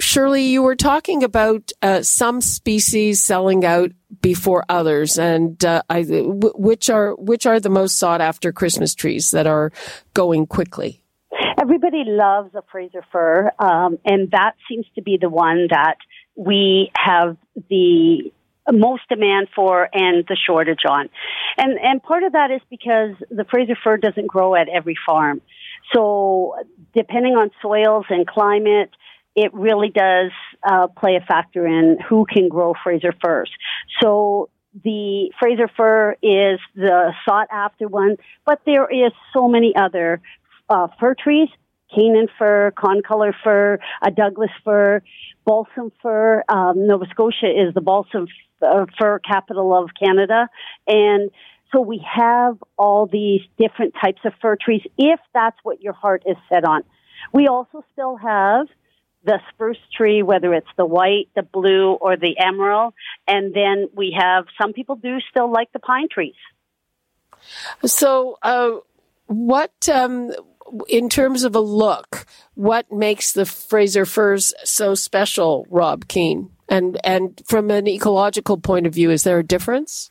Shirley, 0.00 0.42
you 0.44 0.62
were 0.62 0.76
talking 0.76 1.22
about 1.22 1.70
uh, 1.80 2.02
some 2.02 2.40
species 2.40 3.20
selling 3.20 3.64
out 3.64 3.92
before 4.20 4.64
others, 4.68 5.18
and 5.18 5.62
uh, 5.64 5.82
I, 5.88 6.02
w- 6.02 6.52
which 6.56 6.90
are 6.90 7.14
which 7.14 7.46
are 7.46 7.60
the 7.60 7.70
most 7.70 7.98
sought 7.98 8.20
after 8.20 8.52
Christmas 8.52 8.94
trees 8.94 9.30
that 9.30 9.46
are 9.46 9.70
going 10.12 10.46
quickly? 10.46 11.04
Everybody 11.60 12.02
loves 12.04 12.54
a 12.54 12.62
Fraser 12.70 13.04
fir, 13.12 13.52
um, 13.58 13.98
and 14.04 14.30
that 14.32 14.54
seems 14.68 14.86
to 14.96 15.02
be 15.02 15.18
the 15.20 15.30
one 15.30 15.68
that 15.70 15.96
we 16.34 16.90
have 16.96 17.36
the 17.70 18.32
most 18.72 19.02
demand 19.08 19.48
for 19.54 19.88
and 19.92 20.24
the 20.26 20.36
shortage 20.36 20.84
on. 20.88 21.08
And 21.56 21.78
and 21.78 22.02
part 22.02 22.24
of 22.24 22.32
that 22.32 22.50
is 22.50 22.60
because 22.70 23.14
the 23.30 23.44
Fraser 23.44 23.76
fir 23.82 23.98
doesn't 23.98 24.26
grow 24.26 24.54
at 24.54 24.68
every 24.68 24.96
farm. 25.06 25.40
So 25.92 26.54
depending 26.94 27.34
on 27.34 27.50
soils 27.60 28.06
and 28.08 28.26
climate, 28.26 28.90
it 29.36 29.52
really 29.52 29.90
does 29.90 30.30
uh, 30.62 30.86
play 30.88 31.16
a 31.16 31.24
factor 31.24 31.66
in 31.66 31.98
who 32.08 32.24
can 32.24 32.48
grow 32.48 32.74
Fraser 32.82 33.12
firs. 33.20 33.50
So 34.00 34.48
the 34.82 35.30
Fraser 35.38 35.68
fir 35.76 36.16
is 36.22 36.60
the 36.74 37.12
sought 37.26 37.48
after 37.50 37.88
one, 37.88 38.16
but 38.44 38.60
there 38.66 38.88
is 38.90 39.12
so 39.32 39.48
many 39.48 39.74
other 39.76 40.20
uh, 40.68 40.88
fir 40.98 41.14
trees, 41.14 41.48
Canaan 41.94 42.28
fir, 42.38 42.72
concolor 42.76 43.32
fir, 43.44 43.78
a 44.02 44.10
Douglas 44.10 44.50
fir, 44.64 45.02
balsam 45.44 45.92
fir. 46.02 46.42
Um, 46.48 46.86
Nova 46.86 47.06
Scotia 47.10 47.46
is 47.46 47.74
the 47.74 47.80
balsam 47.80 48.26
uh, 48.62 48.86
fir 48.98 49.20
capital 49.20 49.76
of 49.76 49.90
Canada, 50.00 50.48
and 50.86 51.30
so 51.72 51.80
we 51.80 52.04
have 52.08 52.56
all 52.78 53.06
these 53.06 53.40
different 53.58 53.94
types 54.00 54.20
of 54.24 54.32
fir 54.40 54.56
trees 54.56 54.82
if 54.96 55.20
that's 55.32 55.56
what 55.64 55.82
your 55.82 55.92
heart 55.92 56.22
is 56.26 56.36
set 56.48 56.64
on. 56.64 56.82
We 57.32 57.48
also 57.48 57.84
still 57.92 58.16
have 58.16 58.66
the 59.24 59.40
spruce 59.50 59.78
tree, 59.96 60.22
whether 60.22 60.52
it's 60.52 60.68
the 60.76 60.86
white, 60.86 61.28
the 61.34 61.42
blue, 61.42 61.92
or 61.92 62.16
the 62.16 62.36
emerald. 62.38 62.94
And 63.26 63.54
then 63.54 63.88
we 63.94 64.16
have 64.18 64.44
some 64.60 64.72
people 64.72 64.96
do 64.96 65.18
still 65.30 65.50
like 65.50 65.72
the 65.72 65.78
pine 65.78 66.08
trees. 66.10 66.34
So, 67.84 68.38
uh, 68.42 68.76
what, 69.26 69.88
um, 69.88 70.32
in 70.88 71.08
terms 71.08 71.44
of 71.44 71.54
a 71.54 71.60
look, 71.60 72.26
what 72.54 72.90
makes 72.90 73.32
the 73.32 73.44
Fraser 73.44 74.06
firs 74.06 74.54
so 74.64 74.94
special, 74.94 75.66
Rob 75.70 76.08
Keen? 76.08 76.50
And 76.68 76.98
and 77.04 77.42
from 77.46 77.70
an 77.70 77.86
ecological 77.86 78.56
point 78.56 78.86
of 78.86 78.94
view, 78.94 79.10
is 79.10 79.22
there 79.22 79.38
a 79.38 79.42
difference? 79.42 80.10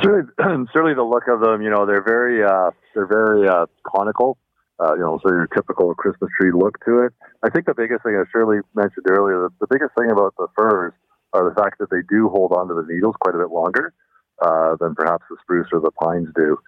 Certainly, 0.00 0.32
certainly 0.72 0.94
the 0.94 1.02
look 1.02 1.24
of 1.28 1.40
them. 1.40 1.60
You 1.60 1.70
know, 1.70 1.86
they're 1.86 2.04
very 2.04 2.44
uh, 2.44 2.70
they're 2.94 3.06
very 3.06 3.48
uh, 3.48 3.66
conical. 3.84 4.38
Uh, 4.80 4.94
you 4.94 5.00
know, 5.00 5.18
so 5.22 5.28
your 5.30 5.48
typical 5.48 5.94
Christmas 5.94 6.30
tree 6.38 6.52
look 6.52 6.82
to 6.84 7.02
it. 7.02 7.12
I 7.42 7.50
think 7.50 7.66
the 7.66 7.74
biggest 7.74 8.04
thing, 8.04 8.14
as 8.14 8.26
Shirley 8.30 8.58
mentioned 8.74 9.06
earlier, 9.10 9.48
the, 9.48 9.50
the 9.60 9.66
biggest 9.66 9.90
thing 9.98 10.10
about 10.10 10.34
the 10.38 10.46
firs 10.54 10.92
are 11.32 11.48
the 11.48 11.54
fact 11.60 11.78
that 11.80 11.90
they 11.90 12.02
do 12.08 12.28
hold 12.28 12.52
on 12.52 12.68
to 12.68 12.74
the 12.74 12.86
needles 12.88 13.16
quite 13.20 13.34
a 13.34 13.38
bit 13.38 13.50
longer 13.50 13.92
uh, 14.40 14.76
than 14.80 14.94
perhaps 14.94 15.24
the 15.28 15.36
spruce 15.42 15.66
or 15.72 15.80
the 15.80 15.90
pines 15.90 16.28
do. 16.36 16.58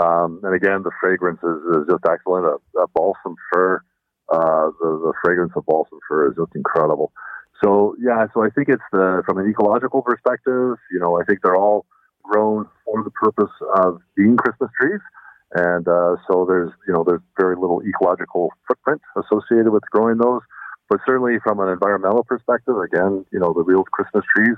Um, 0.00 0.40
and 0.44 0.54
again, 0.54 0.82
the 0.82 0.90
fragrance 1.00 1.40
is, 1.42 1.76
is 1.76 1.86
just 1.90 2.04
excellent. 2.08 2.46
A, 2.46 2.80
a 2.80 2.86
balsam 2.94 3.36
fir, 3.52 3.82
uh, 4.32 4.70
the, 4.80 4.90
the 5.04 5.12
fragrance 5.22 5.52
of 5.56 5.66
balsam 5.66 5.98
fir 6.08 6.30
is 6.30 6.36
just 6.36 6.54
incredible. 6.54 7.12
So 7.62 7.96
yeah, 8.00 8.26
so 8.32 8.44
I 8.44 8.50
think 8.50 8.68
it's 8.68 8.82
the 8.92 9.22
from 9.26 9.38
an 9.38 9.50
ecological 9.50 10.02
perspective, 10.02 10.76
you 10.92 11.00
know, 11.00 11.20
I 11.20 11.24
think 11.24 11.40
they're 11.42 11.56
all 11.56 11.86
grown 12.22 12.68
for 12.84 13.02
the 13.02 13.10
purpose 13.10 13.50
of 13.76 14.00
being 14.16 14.36
Christmas 14.36 14.70
trees, 14.80 15.00
and 15.52 15.86
uh, 15.88 16.16
so 16.30 16.44
there's 16.46 16.70
you 16.86 16.94
know 16.94 17.04
there's 17.04 17.22
very 17.38 17.56
little 17.56 17.82
ecological 17.82 18.50
footprint 18.66 19.00
associated 19.16 19.70
with 19.70 19.82
growing 19.90 20.18
those. 20.18 20.42
But 20.88 21.00
certainly 21.06 21.38
from 21.44 21.60
an 21.60 21.68
environmental 21.68 22.24
perspective, 22.24 22.76
again, 22.78 23.24
you 23.30 23.38
know, 23.38 23.52
the 23.52 23.62
real 23.62 23.84
Christmas 23.84 24.24
trees, 24.34 24.56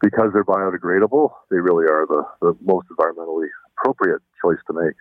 because 0.00 0.30
they're 0.32 0.44
biodegradable, 0.44 1.30
they 1.50 1.58
really 1.58 1.84
are 1.84 2.06
the, 2.06 2.22
the 2.40 2.56
most 2.62 2.88
environmentally 2.88 3.48
appropriate 3.76 4.22
choice 4.42 4.58
to 4.66 4.72
make. 4.72 4.94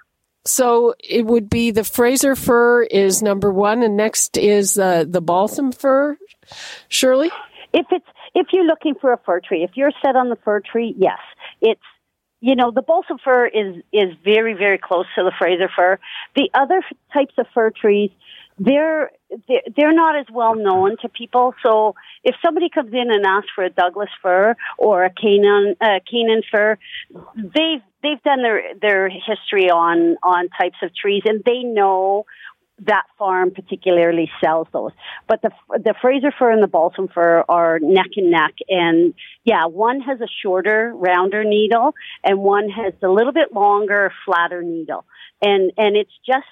So 0.43 0.93
it 0.99 1.25
would 1.25 1.49
be 1.49 1.71
the 1.71 1.83
Fraser 1.83 2.35
fir 2.35 2.83
is 2.83 3.21
number 3.21 3.51
one, 3.51 3.83
and 3.83 3.95
next 3.95 4.37
is 4.37 4.77
uh, 4.77 5.05
the 5.07 5.21
balsam 5.21 5.71
fir. 5.71 6.17
Shirley, 6.89 7.31
if 7.73 7.85
it's 7.91 8.05
if 8.33 8.47
you're 8.51 8.65
looking 8.65 8.95
for 8.99 9.13
a 9.13 9.17
fir 9.25 9.39
tree, 9.39 9.63
if 9.63 9.71
you're 9.75 9.91
set 10.03 10.15
on 10.15 10.29
the 10.29 10.35
fir 10.37 10.59
tree, 10.59 10.95
yes, 10.97 11.19
it's 11.61 11.81
you 12.41 12.55
know 12.55 12.71
the 12.71 12.81
balsam 12.81 13.17
fir 13.23 13.45
is 13.45 13.77
is 13.93 14.13
very 14.23 14.53
very 14.53 14.77
close 14.77 15.05
to 15.15 15.23
the 15.23 15.31
Fraser 15.37 15.69
fir. 15.73 15.99
The 16.35 16.49
other 16.53 16.81
types 17.13 17.33
of 17.37 17.45
fir 17.53 17.69
trees, 17.69 18.09
they're 18.57 19.11
they're 19.75 19.93
not 19.93 20.17
as 20.17 20.25
well 20.31 20.55
known 20.55 20.97
to 21.01 21.09
people. 21.09 21.53
So 21.63 21.95
if 22.23 22.35
somebody 22.43 22.69
comes 22.69 22.91
in 22.93 23.11
and 23.11 23.25
asks 23.25 23.49
for 23.55 23.63
a 23.63 23.69
Douglas 23.69 24.09
fir 24.21 24.55
or 24.77 25.05
a 25.05 25.09
Canaan 25.11 25.75
uh, 25.79 25.99
Canaan 26.09 26.41
fir, 26.51 26.77
they've 27.35 27.83
they've 28.03 28.21
done 28.23 28.41
their 28.41 28.61
their 28.81 29.07
history 29.07 29.69
on 29.69 30.17
on 30.23 30.49
types 30.49 30.77
of 30.81 30.95
trees 30.95 31.21
and 31.25 31.43
they 31.45 31.63
know 31.63 32.25
that 32.85 33.03
farm 33.17 33.51
particularly 33.51 34.29
sells 34.43 34.67
those. 34.73 34.91
But 35.27 35.41
the 35.41 35.51
the 35.69 35.93
Fraser 36.01 36.31
fir 36.37 36.51
and 36.51 36.63
the 36.63 36.67
balsam 36.67 37.07
fir 37.07 37.43
are 37.47 37.79
neck 37.79 38.11
and 38.15 38.31
neck, 38.31 38.55
and 38.69 39.13
yeah, 39.43 39.65
one 39.65 40.01
has 40.01 40.19
a 40.21 40.27
shorter, 40.41 40.91
rounder 40.95 41.43
needle, 41.43 41.93
and 42.23 42.39
one 42.39 42.69
has 42.69 42.93
a 43.03 43.07
little 43.07 43.33
bit 43.33 43.53
longer, 43.53 44.11
flatter 44.25 44.63
needle, 44.63 45.05
and 45.41 45.71
and 45.77 45.95
it's 45.95 46.13
just 46.25 46.47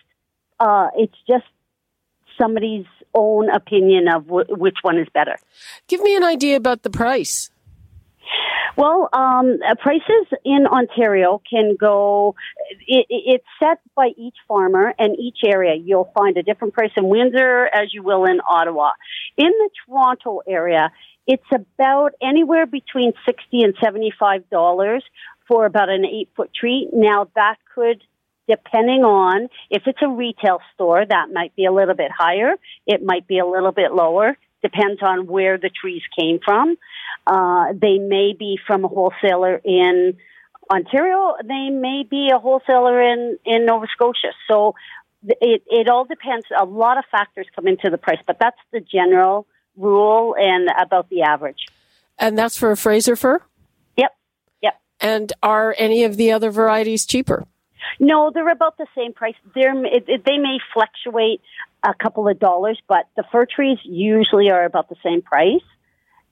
uh, 0.59 0.89
it's 0.95 1.17
just 1.27 1.45
somebody's 2.39 2.86
own 3.13 3.50
opinion 3.50 4.07
of 4.07 4.27
w- 4.27 4.45
which 4.50 4.77
one 4.81 4.98
is 4.98 5.07
better. 5.13 5.38
Give 5.88 6.01
me 6.01 6.15
an 6.15 6.24
idea 6.24 6.55
about 6.57 6.83
the 6.83 6.89
price. 6.89 7.50
Well, 8.77 9.09
um, 9.13 9.59
uh, 9.67 9.75
prices 9.75 10.27
in 10.45 10.65
Ontario 10.65 11.41
can 11.49 11.75
go, 11.79 12.35
it, 12.88 13.05
it's 13.09 13.45
set 13.59 13.79
by 13.95 14.09
each 14.17 14.35
farmer 14.47 14.93
and 14.97 15.17
each 15.19 15.39
area. 15.45 15.75
You'll 15.75 16.11
find 16.17 16.38
a 16.38 16.43
different 16.43 16.73
price 16.73 16.91
in 16.95 17.07
Windsor 17.09 17.67
as 17.73 17.93
you 17.93 18.03
will 18.03 18.25
in 18.25 18.39
Ottawa. 18.49 18.91
In 19.38 19.47
the 19.49 19.69
Toronto 19.85 20.41
area, 20.47 20.91
it's 21.27 21.43
about 21.53 22.13
anywhere 22.21 22.65
between 22.65 23.13
60 23.25 23.63
and 23.63 23.75
$75 23.77 25.01
for 25.47 25.65
about 25.65 25.89
an 25.89 26.05
eight 26.05 26.29
foot 26.35 26.51
tree. 26.53 26.89
Now 26.93 27.29
that 27.35 27.57
could 27.75 28.01
depending 28.47 29.03
on 29.03 29.47
if 29.69 29.83
it's 29.85 29.99
a 30.01 30.09
retail 30.09 30.59
store, 30.73 31.05
that 31.05 31.27
might 31.31 31.55
be 31.55 31.65
a 31.65 31.71
little 31.71 31.93
bit 31.93 32.09
higher. 32.17 32.55
It 32.88 33.03
might 33.03 33.27
be 33.27 33.38
a 33.38 33.45
little 33.45 33.71
bit 33.71 33.93
lower. 33.93 34.35
Depends 34.61 35.01
on 35.01 35.27
where 35.27 35.57
the 35.57 35.69
trees 35.69 36.01
came 36.17 36.39
from. 36.43 36.77
Uh, 37.25 37.73
they 37.73 37.97
may 37.97 38.33
be 38.37 38.59
from 38.65 38.85
a 38.85 38.87
wholesaler 38.87 39.61
in 39.63 40.17
Ontario. 40.71 41.35
They 41.43 41.69
may 41.69 42.03
be 42.09 42.29
a 42.33 42.39
wholesaler 42.39 43.01
in, 43.01 43.37
in 43.45 43.65
Nova 43.65 43.87
Scotia. 43.93 44.33
So 44.47 44.75
it, 45.23 45.63
it 45.67 45.89
all 45.89 46.05
depends. 46.05 46.45
A 46.57 46.65
lot 46.65 46.97
of 46.97 47.05
factors 47.11 47.47
come 47.55 47.67
into 47.67 47.89
the 47.89 47.97
price, 47.97 48.19
but 48.25 48.37
that's 48.39 48.59
the 48.71 48.79
general 48.79 49.47
rule 49.75 50.35
and 50.37 50.69
about 50.79 51.09
the 51.09 51.21
average. 51.23 51.65
And 52.17 52.37
that's 52.37 52.57
for 52.57 52.71
a 52.71 52.77
Fraser 52.77 53.15
fir? 53.15 53.41
Yep. 53.97 54.11
Yep. 54.61 54.81
And 54.99 55.33
are 55.41 55.73
any 55.77 56.03
of 56.03 56.17
the 56.17 56.31
other 56.31 56.51
varieties 56.51 57.05
cheaper? 57.05 57.45
No, 58.00 58.31
they're 58.33 58.50
about 58.50 58.77
the 58.77 58.88
same 58.95 59.13
price. 59.13 59.36
They're, 59.55 59.86
it, 59.86 60.05
it, 60.07 60.25
they 60.25 60.38
may 60.38 60.57
fluctuate 60.74 61.41
a 61.83 61.93
couple 61.93 62.27
of 62.27 62.39
dollars, 62.39 62.79
but 62.88 63.07
the 63.15 63.24
fir 63.31 63.45
trees 63.45 63.77
usually 63.83 64.50
are 64.51 64.65
about 64.65 64.89
the 64.89 64.95
same 65.03 65.21
price. 65.21 65.62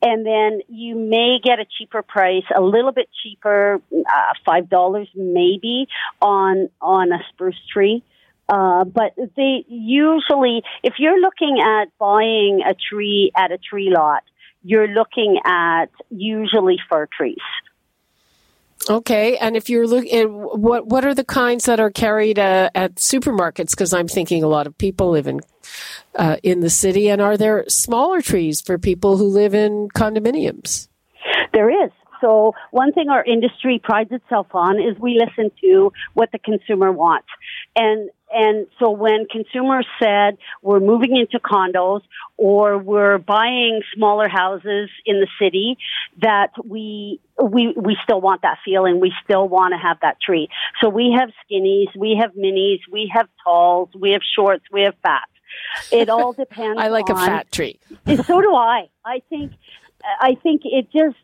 And 0.02 0.26
then 0.26 0.62
you 0.68 0.96
may 0.96 1.40
get 1.44 1.60
a 1.60 1.66
cheaper 1.66 2.04
price, 2.04 2.44
a 2.56 2.62
little 2.62 2.92
bit 2.92 3.10
cheaper, 3.24 3.82
uh, 3.92 4.34
five 4.46 4.70
dollars 4.70 5.08
maybe 5.16 5.88
on 6.22 6.70
on 6.80 7.12
a 7.12 7.18
spruce 7.30 7.60
tree. 7.74 8.04
Uh, 8.48 8.86
but 8.86 9.14
they 9.36 9.66
usually, 9.68 10.62
if 10.84 10.94
you're 11.00 11.20
looking 11.20 11.60
at 11.62 11.86
buying 11.98 12.62
a 12.66 12.74
tree 12.76 13.32
at 13.36 13.52
a 13.52 13.58
tree 13.58 13.92
lot, 13.92 14.24
you're 14.64 14.88
looking 14.88 15.40
at 15.44 15.88
usually 16.10 16.78
fir 16.90 17.08
trees. 17.18 17.38
Okay, 18.90 19.38
and 19.38 19.58
if 19.58 19.70
you're 19.70 19.88
looking, 19.88 20.30
what 20.30 20.88
what 20.88 21.04
are 21.04 21.14
the 21.14 21.26
kinds 21.26 21.66
that 21.66 21.80
are 21.80 21.92
carried 21.92 22.40
uh, 22.40 22.70
at 22.74 22.96
supermarkets? 22.96 23.72
Because 23.72 23.94
I'm 23.94 24.08
thinking 24.08 24.44
a 24.44 24.48
lot 24.48 24.66
of 24.66 24.78
people 24.78 25.10
live 25.10 25.28
in 25.28 25.42
uh, 26.16 26.38
in 26.42 26.62
the 26.62 26.70
city, 26.70 27.10
and 27.10 27.22
are 27.22 27.36
there 27.36 27.66
smaller 27.68 28.22
trees 28.22 28.62
for 28.62 28.78
people 28.78 29.18
who 29.18 29.28
live 29.28 29.54
in 29.54 29.90
condominiums? 29.90 30.88
There 31.54 31.70
is. 31.70 31.92
So 32.22 32.54
one 32.72 32.94
thing 32.94 33.10
our 33.10 33.24
industry 33.24 33.80
prides 33.84 34.12
itself 34.12 34.48
on 34.54 34.80
is 34.80 34.98
we 35.00 35.20
listen 35.20 35.52
to 35.62 35.92
what 36.14 36.32
the 36.32 36.40
consumer 36.40 36.92
wants. 36.92 37.28
And 37.76 38.10
and 38.34 38.68
so 38.80 38.92
when 38.92 39.26
consumers 39.32 39.88
said 40.02 40.38
we're 40.62 40.80
moving 40.80 41.16
into 41.16 41.40
condos 41.40 42.02
or 42.36 42.78
we're 42.78 43.18
buying 43.18 43.82
smaller 43.96 44.28
houses 44.28 44.90
in 45.06 45.22
the 45.22 45.28
city, 45.42 45.78
that 46.22 46.52
we 46.64 47.22
we 47.42 47.74
we 47.78 47.98
still 48.04 48.20
want 48.20 48.42
that 48.42 48.58
feeling. 48.66 49.00
We 49.00 49.14
still 49.24 49.48
want 49.48 49.74
to 49.74 49.78
have 49.78 49.98
that 50.02 50.20
tree. 50.20 50.50
So 50.82 50.90
we 50.90 51.16
have 51.18 51.30
skinnies, 51.46 51.88
we 51.96 52.20
have 52.22 52.34
minis, 52.34 52.80
we 52.92 53.12
have 53.14 53.28
talls, 53.44 53.90
we 53.98 54.12
have 54.12 54.22
shorts, 54.36 54.66
we 54.72 54.82
have 54.82 54.96
fats. 55.02 55.32
It 55.92 56.10
all 56.10 56.34
depends. 56.38 56.80
I 56.82 56.90
like 56.90 57.10
on, 57.10 57.18
a 57.18 57.26
fat 57.26 57.52
tree. 57.52 57.80
so 58.08 58.42
do 58.42 58.54
I. 58.54 58.90
I 59.06 59.22
think 59.30 59.54
I 60.20 60.36
think 60.44 60.62
it 60.66 60.92
just 60.92 61.18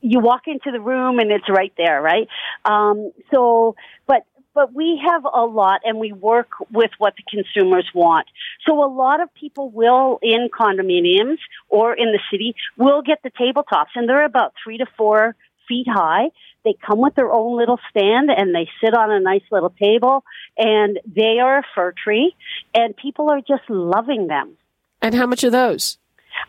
you 0.00 0.20
walk 0.20 0.42
into 0.46 0.70
the 0.70 0.80
room 0.80 1.18
and 1.18 1.30
it's 1.30 1.48
right 1.48 1.72
there, 1.76 2.00
right? 2.00 2.28
Um, 2.64 3.12
so, 3.32 3.74
but 4.06 4.22
but 4.56 4.72
we 4.72 4.98
have 5.04 5.24
a 5.26 5.44
lot 5.44 5.82
and 5.84 5.98
we 5.98 6.12
work 6.12 6.48
with 6.72 6.90
what 6.96 7.14
the 7.16 7.22
consumers 7.30 7.86
want. 7.94 8.26
So 8.66 8.82
a 8.82 8.90
lot 8.90 9.20
of 9.20 9.32
people 9.34 9.68
will 9.68 10.18
in 10.22 10.48
condominiums 10.48 11.36
or 11.68 11.92
in 11.92 12.06
the 12.06 12.20
city 12.30 12.56
will 12.78 13.02
get 13.02 13.22
the 13.22 13.30
tabletops 13.30 13.94
and 13.94 14.08
they're 14.08 14.24
about 14.24 14.54
three 14.64 14.78
to 14.78 14.86
four 14.96 15.36
feet 15.68 15.86
high. 15.86 16.30
They 16.64 16.74
come 16.84 17.00
with 17.00 17.14
their 17.14 17.30
own 17.30 17.58
little 17.58 17.78
stand 17.90 18.30
and 18.30 18.54
they 18.54 18.66
sit 18.82 18.94
on 18.94 19.10
a 19.10 19.20
nice 19.20 19.44
little 19.52 19.74
table 19.78 20.24
and 20.56 20.98
they 21.04 21.38
are 21.38 21.58
a 21.58 21.62
fir 21.74 21.92
tree 21.92 22.34
and 22.74 22.96
people 22.96 23.30
are 23.30 23.40
just 23.40 23.68
loving 23.68 24.26
them. 24.26 24.56
And 25.02 25.14
how 25.14 25.26
much 25.26 25.44
are 25.44 25.50
those? 25.50 25.98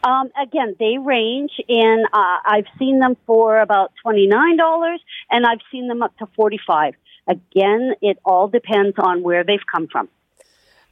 Um, 0.03 0.29
again, 0.41 0.75
they 0.79 0.97
range 0.97 1.51
in. 1.67 2.05
Uh, 2.13 2.37
I've 2.45 2.67
seen 2.79 2.99
them 2.99 3.15
for 3.25 3.59
about 3.59 3.93
twenty 4.01 4.27
nine 4.27 4.57
dollars, 4.57 5.01
and 5.31 5.45
I've 5.45 5.61
seen 5.71 5.87
them 5.87 6.01
up 6.01 6.15
to 6.17 6.27
forty 6.35 6.59
five. 6.67 6.93
Again, 7.27 7.93
it 8.01 8.17
all 8.23 8.47
depends 8.47 8.95
on 8.97 9.23
where 9.23 9.43
they've 9.43 9.65
come 9.71 9.87
from. 9.87 10.09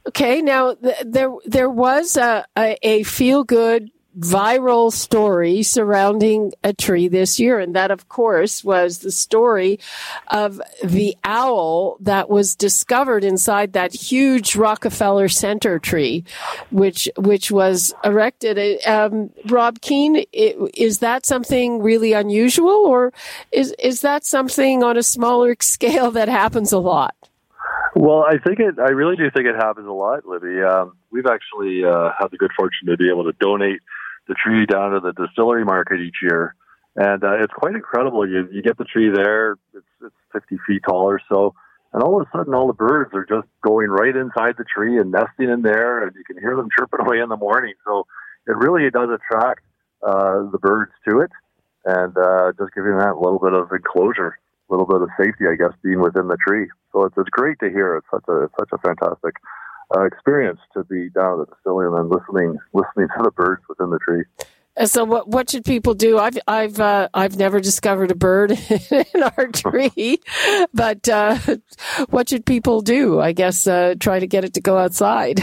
Okay, 0.08 0.40
now 0.40 0.74
th- 0.74 1.02
there 1.04 1.32
there 1.44 1.70
was 1.70 2.16
a, 2.16 2.46
a, 2.56 2.76
a 2.82 3.02
feel 3.02 3.42
good 3.42 3.90
viral 4.18 4.92
story 4.92 5.62
surrounding 5.62 6.52
a 6.64 6.72
tree 6.72 7.08
this 7.08 7.38
year. 7.38 7.58
And 7.58 7.74
that, 7.74 7.90
of 7.90 8.08
course, 8.08 8.64
was 8.64 8.98
the 8.98 9.10
story 9.10 9.78
of 10.28 10.60
the 10.82 11.16
owl 11.24 11.98
that 12.00 12.30
was 12.30 12.54
discovered 12.54 13.24
inside 13.24 13.74
that 13.74 13.94
huge 13.94 14.56
Rockefeller 14.56 15.28
Center 15.28 15.78
tree, 15.78 16.24
which, 16.70 17.08
which 17.16 17.50
was 17.50 17.94
erected. 18.04 18.84
Um, 18.86 19.30
Rob 19.46 19.80
Keen, 19.80 20.24
is 20.32 21.00
that 21.00 21.26
something 21.26 21.82
really 21.82 22.12
unusual 22.12 22.70
or 22.86 23.12
is, 23.52 23.74
is 23.78 24.00
that 24.00 24.24
something 24.24 24.82
on 24.82 24.96
a 24.96 25.02
smaller 25.02 25.56
scale 25.60 26.10
that 26.12 26.28
happens 26.28 26.72
a 26.72 26.78
lot? 26.78 27.14
Well, 27.94 28.24
I 28.28 28.36
think 28.36 28.60
it. 28.60 28.78
I 28.78 28.90
really 28.90 29.16
do 29.16 29.30
think 29.30 29.46
it 29.46 29.54
happens 29.54 29.86
a 29.86 29.92
lot, 29.92 30.26
Libby. 30.26 30.62
Um, 30.62 30.98
we've 31.10 31.24
actually 31.24 31.82
uh, 31.82 32.10
had 32.18 32.30
the 32.30 32.36
good 32.36 32.50
fortune 32.54 32.88
to 32.88 32.96
be 32.98 33.08
able 33.08 33.24
to 33.24 33.32
donate 33.40 33.80
the 34.28 34.34
tree 34.34 34.66
down 34.66 34.92
to 34.92 35.00
the 35.00 35.12
distillery 35.12 35.64
market 35.64 36.00
each 36.00 36.16
year, 36.22 36.54
and 36.96 37.22
uh, 37.22 37.42
it's 37.42 37.52
quite 37.52 37.74
incredible. 37.74 38.28
You 38.28 38.48
you 38.52 38.62
get 38.62 38.78
the 38.78 38.84
tree 38.84 39.10
there; 39.14 39.52
it's 39.74 39.86
it's 40.02 40.14
50 40.32 40.58
feet 40.66 40.82
tall 40.88 41.08
or 41.08 41.20
so, 41.28 41.54
and 41.92 42.02
all 42.02 42.20
of 42.20 42.26
a 42.26 42.36
sudden, 42.36 42.54
all 42.54 42.66
the 42.66 42.72
birds 42.72 43.10
are 43.14 43.24
just 43.24 43.48
going 43.62 43.88
right 43.88 44.14
inside 44.14 44.56
the 44.58 44.64
tree 44.64 44.98
and 44.98 45.10
nesting 45.10 45.50
in 45.50 45.62
there, 45.62 46.02
and 46.02 46.14
you 46.14 46.24
can 46.24 46.38
hear 46.38 46.56
them 46.56 46.68
chirping 46.76 47.00
away 47.06 47.20
in 47.20 47.28
the 47.28 47.36
morning. 47.36 47.74
So 47.86 48.06
it 48.46 48.56
really 48.56 48.88
does 48.90 49.08
attract 49.10 49.62
uh, 50.02 50.50
the 50.50 50.58
birds 50.58 50.92
to 51.08 51.20
it, 51.20 51.30
and 51.84 52.16
uh, 52.16 52.52
just 52.58 52.74
giving 52.74 52.98
that 52.98 53.14
a 53.14 53.20
little 53.20 53.38
bit 53.38 53.52
of 53.52 53.70
enclosure 53.72 54.38
a 54.68 54.72
little 54.72 54.86
bit 54.86 55.02
of 55.02 55.08
safety, 55.18 55.44
I 55.50 55.54
guess, 55.54 55.72
being 55.82 56.00
within 56.00 56.28
the 56.28 56.36
tree. 56.36 56.68
So 56.92 57.04
it's, 57.04 57.14
it's 57.16 57.30
great 57.30 57.58
to 57.60 57.70
hear. 57.70 57.96
It's 57.96 58.06
such 58.10 58.24
a 58.28 58.48
such 58.58 58.70
a 58.72 58.78
fantastic 58.78 59.36
uh, 59.94 60.04
experience 60.04 60.60
to 60.74 60.84
be 60.84 61.08
down 61.10 61.40
at 61.40 61.48
the 61.48 61.54
distillery 61.54 61.98
and 61.98 62.10
listening 62.10 62.58
listening 62.72 63.08
to 63.16 63.22
the 63.22 63.30
birds 63.30 63.62
within 63.68 63.90
the 63.90 63.98
tree. 63.98 64.24
So 64.84 65.04
what 65.04 65.28
what 65.28 65.50
should 65.50 65.64
people 65.64 65.94
do? 65.94 66.18
I've 66.18 66.38
I've 66.46 66.78
uh, 66.80 67.08
I've 67.14 67.36
never 67.36 67.60
discovered 67.60 68.10
a 68.10 68.14
bird 68.14 68.50
in 68.90 69.22
our 69.22 69.48
tree, 69.48 70.20
but 70.74 71.08
uh, 71.08 71.38
what 72.10 72.28
should 72.28 72.44
people 72.44 72.82
do? 72.82 73.20
I 73.20 73.32
guess 73.32 73.66
uh, 73.66 73.94
try 73.98 74.18
to 74.18 74.26
get 74.26 74.44
it 74.44 74.54
to 74.54 74.60
go 74.60 74.76
outside. 74.76 75.40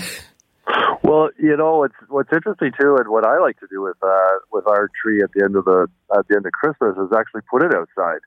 Well, 1.01 1.31
you 1.37 1.57
know, 1.57 1.83
it's 1.83 1.95
what's 2.09 2.31
interesting 2.31 2.71
too, 2.79 2.95
and 2.97 3.09
what 3.09 3.25
I 3.25 3.39
like 3.39 3.59
to 3.59 3.67
do 3.69 3.81
with 3.81 3.97
uh, 4.03 4.37
with 4.51 4.67
our 4.67 4.89
tree 5.01 5.21
at 5.23 5.31
the 5.33 5.43
end 5.43 5.55
of 5.55 5.65
the 5.65 5.87
at 6.15 6.27
the 6.27 6.35
end 6.35 6.45
of 6.45 6.51
Christmas 6.51 6.95
is 6.97 7.11
actually 7.17 7.41
put 7.49 7.63
it 7.63 7.73
outside 7.73 8.19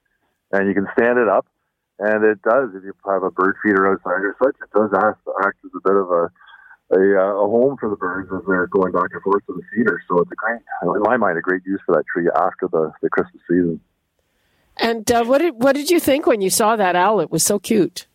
and 0.53 0.69
you 0.69 0.75
can 0.75 0.87
stand 0.97 1.19
it 1.19 1.29
up. 1.29 1.47
And 1.99 2.25
it 2.25 2.43
does, 2.43 2.71
if 2.75 2.85
you 2.85 2.93
have 3.07 3.23
a 3.23 3.31
bird 3.31 3.57
feeder 3.63 3.91
outside 3.91 4.21
or 4.21 4.37
such, 4.43 4.57
it 4.63 4.71
does 4.75 4.91
act, 4.95 5.21
act 5.43 5.57
as 5.65 5.71
a 5.75 5.81
bit 5.81 5.97
of 5.97 6.11
a, 6.11 6.31
a, 6.93 7.01
uh, 7.19 7.45
a 7.45 7.49
home 7.49 7.77
for 7.81 7.89
the 7.89 7.97
birds 7.97 8.29
as 8.35 8.43
they're 8.47 8.67
going 8.67 8.93
back 8.93 9.09
and 9.13 9.23
forth 9.23 9.45
to 9.47 9.55
the 9.55 9.63
feeder. 9.75 10.03
So 10.09 10.21
it's 10.21 10.31
a 10.31 10.35
great, 10.35 10.61
in 10.83 11.03
my 11.03 11.17
mind, 11.17 11.39
a 11.39 11.41
great 11.41 11.63
use 11.65 11.81
for 11.87 11.95
that 11.95 12.05
tree 12.13 12.29
after 12.37 12.69
the, 12.71 12.93
the 13.01 13.09
Christmas 13.09 13.43
season. 13.49 13.81
And 14.77 15.11
uh, 15.11 15.25
what 15.25 15.39
did 15.39 15.55
what 15.55 15.75
did 15.75 15.91
you 15.91 15.99
think 15.99 16.27
when 16.27 16.43
you 16.43 16.51
saw 16.51 16.77
that 16.77 16.97
owl? 16.97 17.21
It 17.21 17.31
was 17.31 17.43
so 17.43 17.59
cute. 17.59 18.07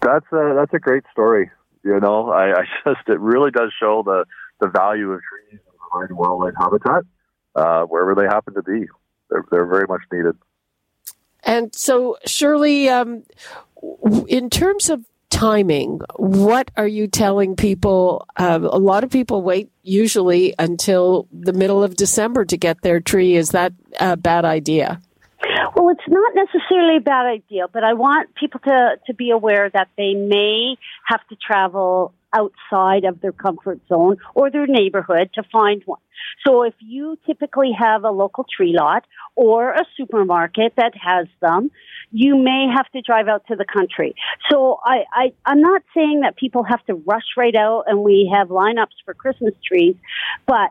That's 0.00 0.26
a, 0.32 0.54
that's 0.56 0.72
a 0.72 0.78
great 0.78 1.02
story. 1.10 1.50
You 1.84 1.98
know, 1.98 2.30
I, 2.30 2.52
I 2.52 2.64
just 2.84 3.08
it 3.08 3.18
really 3.18 3.50
does 3.50 3.72
show 3.78 4.02
the 4.04 4.24
the 4.60 4.68
value 4.68 5.10
of 5.10 5.20
trees 5.20 5.60
and 5.94 6.16
wildlife 6.16 6.54
habitat 6.56 7.02
uh, 7.56 7.82
wherever 7.82 8.14
they 8.14 8.26
happen 8.26 8.54
to 8.54 8.62
be. 8.62 8.86
They're 9.30 9.44
they're 9.50 9.66
very 9.66 9.86
much 9.88 10.02
needed. 10.12 10.36
And 11.44 11.74
so, 11.74 12.16
Shirley, 12.26 12.88
um, 12.88 13.24
in 14.28 14.50
terms 14.50 14.90
of 14.90 15.04
timing, 15.30 16.00
what 16.16 16.70
are 16.76 16.86
you 16.86 17.08
telling 17.08 17.56
people? 17.56 18.26
Uh, 18.36 18.60
a 18.62 18.78
lot 18.78 19.02
of 19.02 19.10
people 19.10 19.42
wait 19.42 19.70
usually 19.82 20.54
until 20.58 21.26
the 21.32 21.52
middle 21.52 21.82
of 21.82 21.96
December 21.96 22.44
to 22.44 22.56
get 22.56 22.82
their 22.82 23.00
tree. 23.00 23.34
Is 23.34 23.50
that 23.50 23.72
a 23.98 24.16
bad 24.16 24.44
idea? 24.44 25.00
It's 25.92 26.08
not 26.08 26.32
necessarily 26.34 26.96
a 26.96 27.00
bad 27.00 27.26
idea, 27.26 27.66
but 27.70 27.84
I 27.84 27.92
want 27.92 28.34
people 28.34 28.60
to, 28.60 28.96
to 29.06 29.14
be 29.14 29.30
aware 29.30 29.68
that 29.68 29.88
they 29.98 30.14
may 30.14 30.76
have 31.04 31.20
to 31.28 31.36
travel 31.36 32.14
outside 32.32 33.04
of 33.04 33.20
their 33.20 33.32
comfort 33.32 33.78
zone 33.88 34.16
or 34.34 34.50
their 34.50 34.66
neighborhood 34.66 35.28
to 35.34 35.42
find 35.52 35.82
one. 35.84 36.00
So 36.46 36.62
if 36.62 36.72
you 36.80 37.18
typically 37.26 37.72
have 37.78 38.04
a 38.04 38.10
local 38.10 38.46
tree 38.56 38.74
lot 38.74 39.04
or 39.36 39.72
a 39.72 39.84
supermarket 39.98 40.72
that 40.76 40.92
has 40.96 41.26
them, 41.42 41.70
you 42.10 42.38
may 42.38 42.68
have 42.74 42.88
to 42.92 43.02
drive 43.02 43.28
out 43.28 43.46
to 43.48 43.56
the 43.56 43.66
country. 43.66 44.14
So 44.50 44.80
I, 44.82 45.04
I, 45.12 45.32
I'm 45.44 45.60
not 45.60 45.82
saying 45.94 46.20
that 46.20 46.36
people 46.36 46.62
have 46.62 46.82
to 46.86 46.94
rush 46.94 47.36
right 47.36 47.54
out 47.54 47.84
and 47.86 47.98
we 47.98 48.32
have 48.34 48.48
lineups 48.48 48.96
for 49.04 49.12
Christmas 49.12 49.52
trees, 49.66 49.96
but 50.46 50.70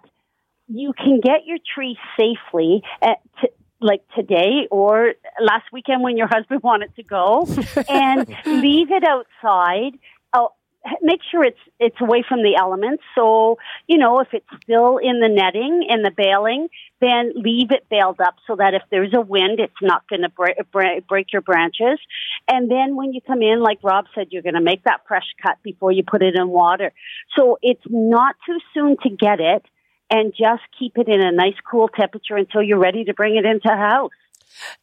you 0.68 0.94
can 0.94 1.20
get 1.20 1.46
your 1.46 1.58
tree 1.76 1.98
safely 2.18 2.82
at, 3.04 3.18
to, 3.42 3.50
like 3.82 4.02
today 4.16 4.68
or 4.72 5.14
last 5.42 5.66
weekend 5.74 6.04
when 6.04 6.18
your 6.18 6.28
husband 6.28 6.62
wanted 6.64 6.96
to 6.96 7.04
go 7.04 7.48
and 7.90 8.28
leave 8.46 8.92
it 8.92 9.04
outside 9.04 9.98
Oh 10.34 10.54
make 11.02 11.22
sure 11.30 11.44
it's 11.44 11.60
it's 11.80 12.00
away 12.02 12.24
from 12.28 12.42
the 12.42 12.56
elements. 12.60 13.04
So 13.16 13.58
you 13.88 13.98
know, 13.98 14.20
if 14.20 14.30
it's 14.34 14.48
still 14.64 14.98
in 14.98 15.20
the 15.20 15.30
netting 15.30 15.86
in 15.88 16.02
the 16.02 16.12
baling, 16.12 16.70
then 17.00 17.34
leave 17.36 17.72
it 17.72 17.88
baled 17.90 18.20
up 18.20 18.36
so 18.48 18.56
that 18.56 18.74
if 18.74 18.82
there's 18.90 19.14
a 19.14 19.22
wind, 19.22 19.60
it's 19.60 19.74
not 19.82 20.08
going 20.08 20.22
to 20.22 20.30
break, 20.30 20.56
break 20.72 21.08
break 21.08 21.34
your 21.34 21.42
branches. 21.42 22.00
And 22.48 22.70
then 22.70 22.96
when 22.96 23.14
you 23.14 23.22
come 23.22 23.42
in, 23.42 23.60
like 23.60 23.80
Rob 23.84 24.06
said, 24.16 24.28
you're 24.32 24.42
going 24.42 24.56
to 24.56 24.62
make 24.62 24.84
that 24.86 25.02
fresh 25.08 25.28
cut 25.42 25.58
before 25.64 25.92
you 25.92 26.04
put 26.04 26.22
it 26.22 26.36
in 26.36 26.50
water. 26.50 26.92
So 27.36 27.60
it's 27.62 27.84
not 27.88 28.36
too 28.46 28.60
soon 28.74 28.98
to 29.04 29.10
get 29.10 29.40
it, 29.40 29.64
and 30.12 30.34
just 30.38 30.62
keep 30.78 30.98
it 30.98 31.08
in 31.08 31.22
a 31.22 31.32
nice 31.32 31.56
cool 31.70 31.88
temperature 31.88 32.36
until 32.36 32.62
you're 32.62 32.78
ready 32.78 33.06
to 33.06 33.14
bring 33.14 33.38
it 33.38 33.46
into 33.46 33.70
house. 33.70 34.12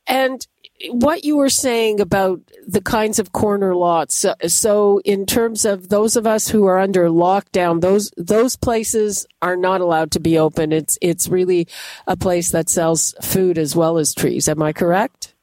And 0.06 0.44
what 0.90 1.24
you 1.24 1.36
were 1.36 1.48
saying 1.48 2.00
about 2.00 2.40
the 2.66 2.80
kinds 2.80 3.18
of 3.18 3.32
corner 3.32 3.74
lots. 3.74 4.16
So, 4.16 4.34
so, 4.46 5.00
in 5.04 5.26
terms 5.26 5.64
of 5.64 5.88
those 5.88 6.16
of 6.16 6.26
us 6.26 6.48
who 6.48 6.66
are 6.66 6.78
under 6.78 7.08
lockdown, 7.08 7.80
those 7.80 8.10
those 8.16 8.56
places 8.56 9.26
are 9.42 9.56
not 9.56 9.80
allowed 9.80 10.12
to 10.12 10.20
be 10.20 10.38
open. 10.38 10.72
It's 10.72 10.98
it's 11.02 11.28
really 11.28 11.68
a 12.06 12.16
place 12.16 12.50
that 12.52 12.68
sells 12.68 13.14
food 13.22 13.58
as 13.58 13.74
well 13.76 13.98
as 13.98 14.14
trees. 14.14 14.48
Am 14.48 14.62
I 14.62 14.72
correct? 14.72 15.34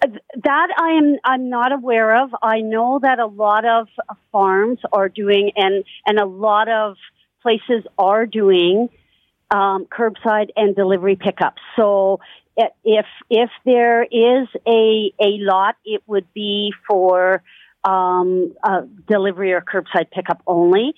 That 0.00 0.68
I 0.78 0.90
am 0.92 1.16
I'm 1.24 1.50
not 1.50 1.72
aware 1.72 2.22
of. 2.22 2.34
I 2.42 2.60
know 2.60 2.98
that 3.02 3.18
a 3.18 3.26
lot 3.26 3.64
of 3.64 3.88
farms 4.32 4.78
are 4.92 5.08
doing 5.08 5.52
and 5.56 5.84
and 6.06 6.18
a 6.18 6.26
lot 6.26 6.68
of 6.68 6.96
places 7.48 7.84
are 7.98 8.26
doing 8.26 8.88
um, 9.50 9.86
curbside 9.86 10.50
and 10.56 10.76
delivery 10.76 11.16
pickups. 11.16 11.62
So 11.76 12.20
if 12.84 13.06
if 13.30 13.50
there 13.64 14.02
is 14.02 14.48
a 14.66 15.12
a 15.20 15.30
lot, 15.52 15.76
it 15.84 16.02
would 16.06 16.26
be 16.34 16.72
for 16.86 17.42
um, 17.84 18.54
uh, 18.62 18.82
delivery 19.08 19.52
or 19.52 19.62
curbside 19.62 20.10
pickup 20.10 20.42
only. 20.46 20.94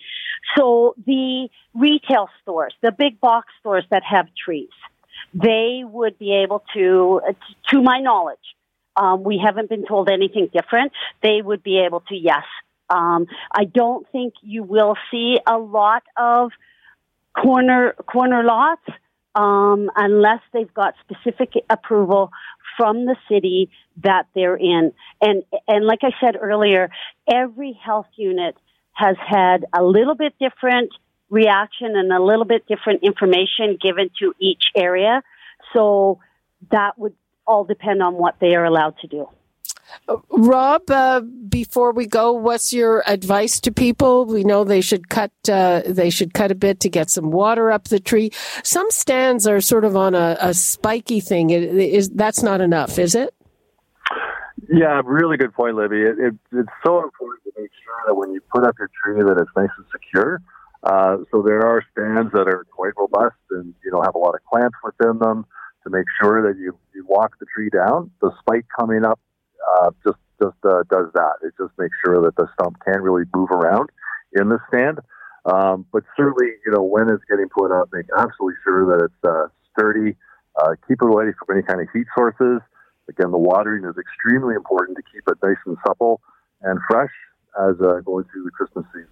So 0.57 0.95
the 1.07 1.49
retail 1.75 2.29
stores, 2.43 2.75
the 2.83 2.93
big 2.93 3.21
box 3.21 3.49
stores 3.61 3.85
that 3.91 4.03
have 4.03 4.27
trees, 4.45 4.71
they 5.35 5.83
would 5.85 6.19
be 6.19 6.33
able 6.43 6.65
to, 6.75 7.21
to 7.69 7.83
my 7.83 8.01
knowledge, 8.01 8.39
um, 8.97 9.23
we 9.23 9.41
haven't 9.45 9.69
been 9.69 9.87
told 9.87 10.09
anything 10.09 10.49
different. 10.53 10.93
They 11.23 11.41
would 11.43 11.63
be 11.63 11.79
able 11.87 12.01
to, 12.09 12.17
yes. 12.17 12.45
Um, 12.91 13.27
I 13.53 13.65
don't 13.65 14.07
think 14.11 14.35
you 14.43 14.63
will 14.63 14.97
see 15.11 15.39
a 15.47 15.57
lot 15.57 16.03
of 16.17 16.51
corner 17.35 17.95
corner 18.07 18.43
lots 18.43 18.83
um, 19.35 19.91
unless 19.97 20.41
they've 20.53 20.73
got 20.75 20.95
specific 21.05 21.53
approval 21.71 22.31
from 22.77 23.07
the 23.07 23.17
city 23.31 23.71
that 24.03 24.27
they're 24.35 24.57
in. 24.57 24.93
And 25.21 25.45
and 25.69 25.87
like 25.87 26.01
I 26.03 26.11
said 26.21 26.37
earlier, 26.41 26.91
every 27.33 27.73
health 27.73 28.09
unit 28.17 28.57
has 28.93 29.17
had 29.25 29.65
a 29.73 29.83
little 29.83 30.15
bit 30.15 30.35
different 30.39 30.91
reaction 31.31 31.95
and 31.95 32.13
a 32.13 32.21
little 32.23 32.45
bit 32.45 32.67
different 32.67 33.03
information 33.05 33.79
given 33.81 34.11
to 34.19 34.35
each 34.41 34.65
area. 34.77 35.23
So 35.73 36.19
that 36.71 36.99
would 36.99 37.15
all 37.47 37.65
depend 37.65 38.03
on 38.03 38.15
what 38.15 38.37
they 38.41 38.55
are 38.57 38.65
allowed 38.65 38.99
to 38.99 39.07
do. 39.07 39.29
Rob, 40.31 40.91
uh, 40.91 41.21
before 41.21 41.93
we 41.93 42.07
go, 42.07 42.33
what's 42.33 42.73
your 42.73 43.03
advice 43.07 43.61
to 43.61 43.73
people? 43.73 44.25
We 44.25 44.45
know 44.45 44.65
they 44.65 44.81
should 44.81 45.09
cut 45.09 45.33
uh, 45.49 45.83
they 45.87 46.11
should 46.11 46.35
cut 46.35 46.51
a 46.51 46.55
bit 46.55 46.81
to 46.81 46.89
get 46.89 47.11
some 47.11 47.31
water 47.31 47.71
up 47.71 47.85
the 47.85 48.01
tree. 48.01 48.31
Some 48.63 48.91
stands 48.91 49.47
are 49.47 49.61
sort 49.61 49.85
of 49.85 49.97
on 49.97 50.15
a, 50.15 50.37
a 50.41 50.55
spiky 50.55 51.21
thing. 51.21 51.51
It, 51.51 51.63
is 51.63 52.11
that's 52.11 52.43
not 52.43 52.61
enough, 52.61 52.99
is 52.99 53.15
it? 53.15 53.35
Yeah, 54.73 55.03
really 55.05 55.37
good 55.37 55.53
point, 55.53 55.77
Libby. 55.77 56.03
It, 56.03 56.19
it, 56.19 56.35
it's 56.53 56.71
so 56.85 57.03
important 57.03 57.43
to 57.45 57.53
make 57.61 57.71
sure 57.85 58.03
that 58.07 58.15
when 58.15 58.33
you 58.33 58.41
put 58.53 58.65
up 58.65 58.77
your 58.79 58.91
tree 59.03 59.23
that 59.23 59.41
it's 59.41 59.51
nice 59.57 59.71
and 59.77 59.87
secure. 59.91 60.41
Uh, 60.83 61.19
so 61.31 61.43
there 61.43 61.67
are 61.67 61.85
stands 61.93 62.33
that 62.33 62.49
are 62.49 62.65
quite 62.71 62.93
robust 62.97 63.37
and 63.51 63.75
you 63.85 63.91
know 63.91 64.01
have 64.01 64.15
a 64.15 64.19
lot 64.19 64.35
of 64.35 64.41
clamps 64.51 64.77
within 64.83 65.19
them 65.19 65.45
to 65.85 65.91
make 65.91 66.07
sure 66.23 66.43
that 66.43 66.59
you 66.59 66.77
you 66.95 67.05
walk 67.07 67.39
the 67.39 67.47
tree 67.55 67.69
down. 67.69 68.11
The 68.21 68.31
spike 68.41 68.67
coming 68.79 69.05
up 69.05 69.21
uh, 69.69 69.91
just 70.05 70.19
just 70.41 70.57
uh, 70.65 70.83
does 70.91 71.13
that. 71.15 71.35
It 71.43 71.53
just 71.59 71.73
makes 71.79 71.95
sure 72.05 72.23
that 72.23 72.37
the 72.37 72.49
stump 72.55 72.77
can't 72.85 73.03
really 73.03 73.25
move 73.35 73.51
around 73.51 73.91
in 74.33 74.49
the 74.49 74.59
stand. 74.69 75.01
Um, 75.45 75.87
but 75.93 76.03
certainly, 76.17 76.53
you 76.65 76.73
know, 76.73 76.83
when 76.83 77.09
it's 77.09 77.25
getting 77.29 77.49
put 77.49 77.73
up, 77.73 77.89
make 77.93 78.07
absolutely 78.17 78.57
sure 78.65 78.87
that 78.87 79.05
it's 79.05 79.25
uh, 79.25 79.49
sturdy. 79.73 80.17
Uh, 80.61 80.75
keep 80.89 81.01
it 81.01 81.07
away 81.07 81.33
from 81.39 81.57
any 81.57 81.63
kind 81.63 81.81
of 81.81 81.89
heat 81.93 82.07
sources. 82.17 82.61
Again, 83.09 83.31
the 83.31 83.39
watering 83.39 83.85
is 83.85 83.97
extremely 83.99 84.55
important 84.55 84.97
to 84.97 85.03
keep 85.13 85.23
it 85.29 85.39
nice 85.43 85.57
and 85.67 85.77
supple 85.87 86.21
and 86.63 86.79
fresh 86.89 87.11
as 87.59 87.75
uh, 87.81 88.01
going 88.05 88.25
through 88.33 88.45
the 88.45 88.51
Christmas 88.51 88.85
season. 88.93 89.09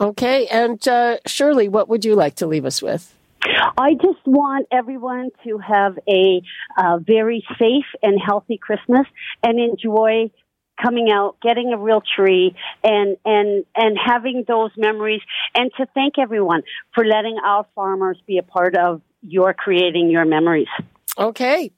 Okay, 0.00 0.46
and 0.48 0.86
uh, 0.88 1.18
Shirley, 1.26 1.68
what 1.68 1.88
would 1.88 2.04
you 2.04 2.14
like 2.14 2.34
to 2.36 2.46
leave 2.46 2.64
us 2.64 2.80
with? 2.80 3.14
I 3.76 3.94
just 3.94 4.24
want 4.26 4.68
everyone 4.70 5.30
to 5.44 5.58
have 5.58 5.98
a 6.08 6.42
uh, 6.76 6.98
very 6.98 7.44
safe 7.58 7.86
and 8.02 8.20
healthy 8.24 8.58
Christmas 8.58 9.06
and 9.42 9.58
enjoy 9.58 10.30
coming 10.80 11.10
out, 11.10 11.36
getting 11.40 11.72
a 11.72 11.78
real 11.78 12.02
tree, 12.16 12.54
and 12.82 13.16
and 13.24 13.64
and 13.74 13.98
having 14.02 14.44
those 14.46 14.70
memories, 14.76 15.20
and 15.54 15.70
to 15.76 15.86
thank 15.94 16.18
everyone 16.18 16.62
for 16.94 17.04
letting 17.04 17.38
our 17.44 17.66
farmers 17.74 18.18
be 18.26 18.38
a 18.38 18.42
part 18.42 18.76
of 18.76 19.02
your 19.22 19.54
creating 19.54 20.10
your 20.10 20.24
memories. 20.24 20.68
Okay. 21.18 21.70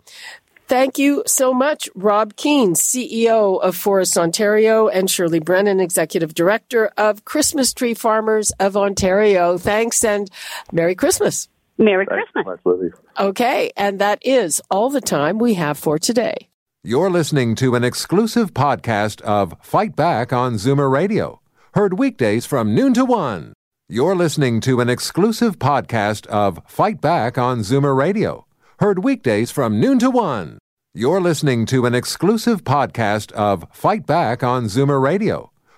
Thank 0.67 0.99
you 0.99 1.23
so 1.27 1.53
much, 1.53 1.91
Rob 1.95 2.37
Keen, 2.37 2.73
CEO 2.73 3.61
of 3.61 3.77
Forest 3.77 4.17
Ontario, 4.17 4.89
and 4.89 5.11
Shirley 5.11 5.39
Brennan, 5.39 5.79
Executive 5.79 6.33
Director 6.33 6.87
of 6.97 7.27
Christmas 7.27 7.75
Tree 7.75 7.93
Farmers 7.93 8.51
of 8.53 8.75
Ontario. 8.75 9.59
Thanks 9.59 10.03
and 10.03 10.31
Merry 10.73 10.95
Christmas. 10.95 11.49
Merry 11.79 12.07
Thanks 12.07 12.31
Christmas. 12.33 12.61
so 12.65 12.77
much, 12.77 12.93
Okay, 13.29 13.71
and 13.77 13.99
that 13.99 14.19
is 14.23 14.61
all 14.71 14.91
the 14.91 15.01
time 15.01 15.39
we 15.39 15.55
have 15.55 15.79
for 15.79 15.99
today. 15.99 16.49
You're 16.83 17.11
listening 17.11 17.55
to 17.57 17.75
an 17.75 17.83
exclusive 17.85 18.53
podcast 18.53 19.21
of 19.23 19.55
Fight 19.63 19.97
Back 19.97 20.33
on 20.33 20.55
Zoomer 20.55 20.91
Radio, 20.91 21.41
heard 21.75 21.99
weekdays 21.99 22.47
from 22.47 22.75
noon 22.75 22.95
to 22.95 23.05
one. 23.05 23.55
You're 23.89 24.15
listening 24.15 24.61
to 24.63 24.81
an 24.81 24.89
exclusive 24.89 25.59
podcast 25.59 26.27
of 26.27 26.61
Fight 26.67 27.01
Back 27.01 27.37
on 27.39 27.61
Zoomer 27.61 27.97
Radio, 27.97 28.47
heard 28.81 29.03
weekdays 29.03 29.51
from 29.51 29.81
noon 29.81 29.99
to 30.01 30.11
one. 30.11 30.59
You're 30.95 31.21
listening 31.21 31.67
to 31.67 31.87
an 31.87 31.95
exclusive 31.95 32.63
podcast 32.65 33.33
of 33.33 33.67
Fight 33.73 34.07
Back 34.07 34.43
on 34.45 34.67
Zoomer 34.67 35.03
Radio, 35.03 35.51